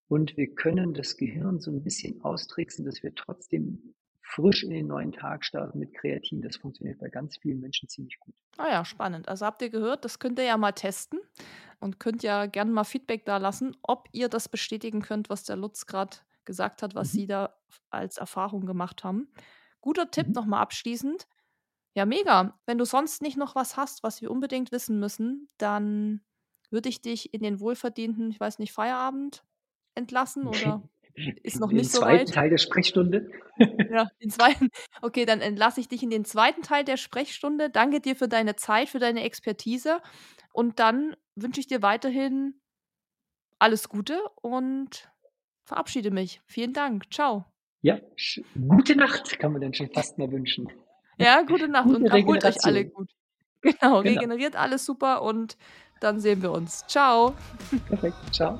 [0.10, 3.96] und wir können das Gehirn so 'n bisschen austricksen, dass wir trotzdem
[4.28, 6.42] frisch in den neuen Tag starten mit Kreatin.
[6.42, 8.36] Das funktioniert bei ganz vielen Menschen ziemlich gut.
[8.58, 9.28] Ah ja, spannend.
[9.28, 11.20] Also, habt ihr gehört, das könnt ihr ja mal testen
[11.80, 15.86] und könnt ja gern mal Feedback dalassen, ob ihr das bestätigen könnt, was der Lutz
[15.86, 17.18] grad gesagt hat, was Mhm.
[17.18, 17.56] sie da
[17.92, 19.30] als Erfahrung gemacht haben.
[19.82, 20.46] Guter Tipp Mhm.
[20.48, 21.28] mal abschließend.
[21.96, 22.60] Ja, mega.
[22.66, 26.22] Wenn du sonst nicht noch was hast, was wir unbedingt wissen müssen, dann
[26.72, 29.46] würde ich dich in den wohlverdienten, ich weiß nicht, Feierabend
[29.96, 30.84] entlassen oder
[31.44, 32.20] ist noch In den nicht so 2.
[32.20, 32.34] weit?
[32.34, 33.30] Teil der Sprechstunde.
[33.90, 34.54] Ja, den 2.
[35.02, 36.52] Okay, dann entlasse ich dich in den 2.
[36.64, 37.70] Teil der Sprechstunde.
[37.70, 40.02] Danke dir für deine Zeit, für deine Expertise
[40.54, 42.60] und dann wünsche ich dir weiterhin
[43.60, 45.10] alles Gute und
[45.64, 46.42] verabschiede mich.
[46.46, 47.10] Vielen Dank.
[47.10, 47.46] Tschau.
[47.82, 48.00] Ja,
[48.68, 50.72] gute Nacht, kann man dann schon fast mal wünschen.
[51.20, 53.10] Ja, gute Nacht und Gute erholt euch alle gut.
[53.62, 53.98] Genau, Genau.
[54.02, 55.58] regeneriert alles super und
[56.00, 56.86] dann sehen wir uns.
[56.86, 57.34] Tschau.
[57.88, 58.16] Perfekt.
[58.32, 58.60] Tschau.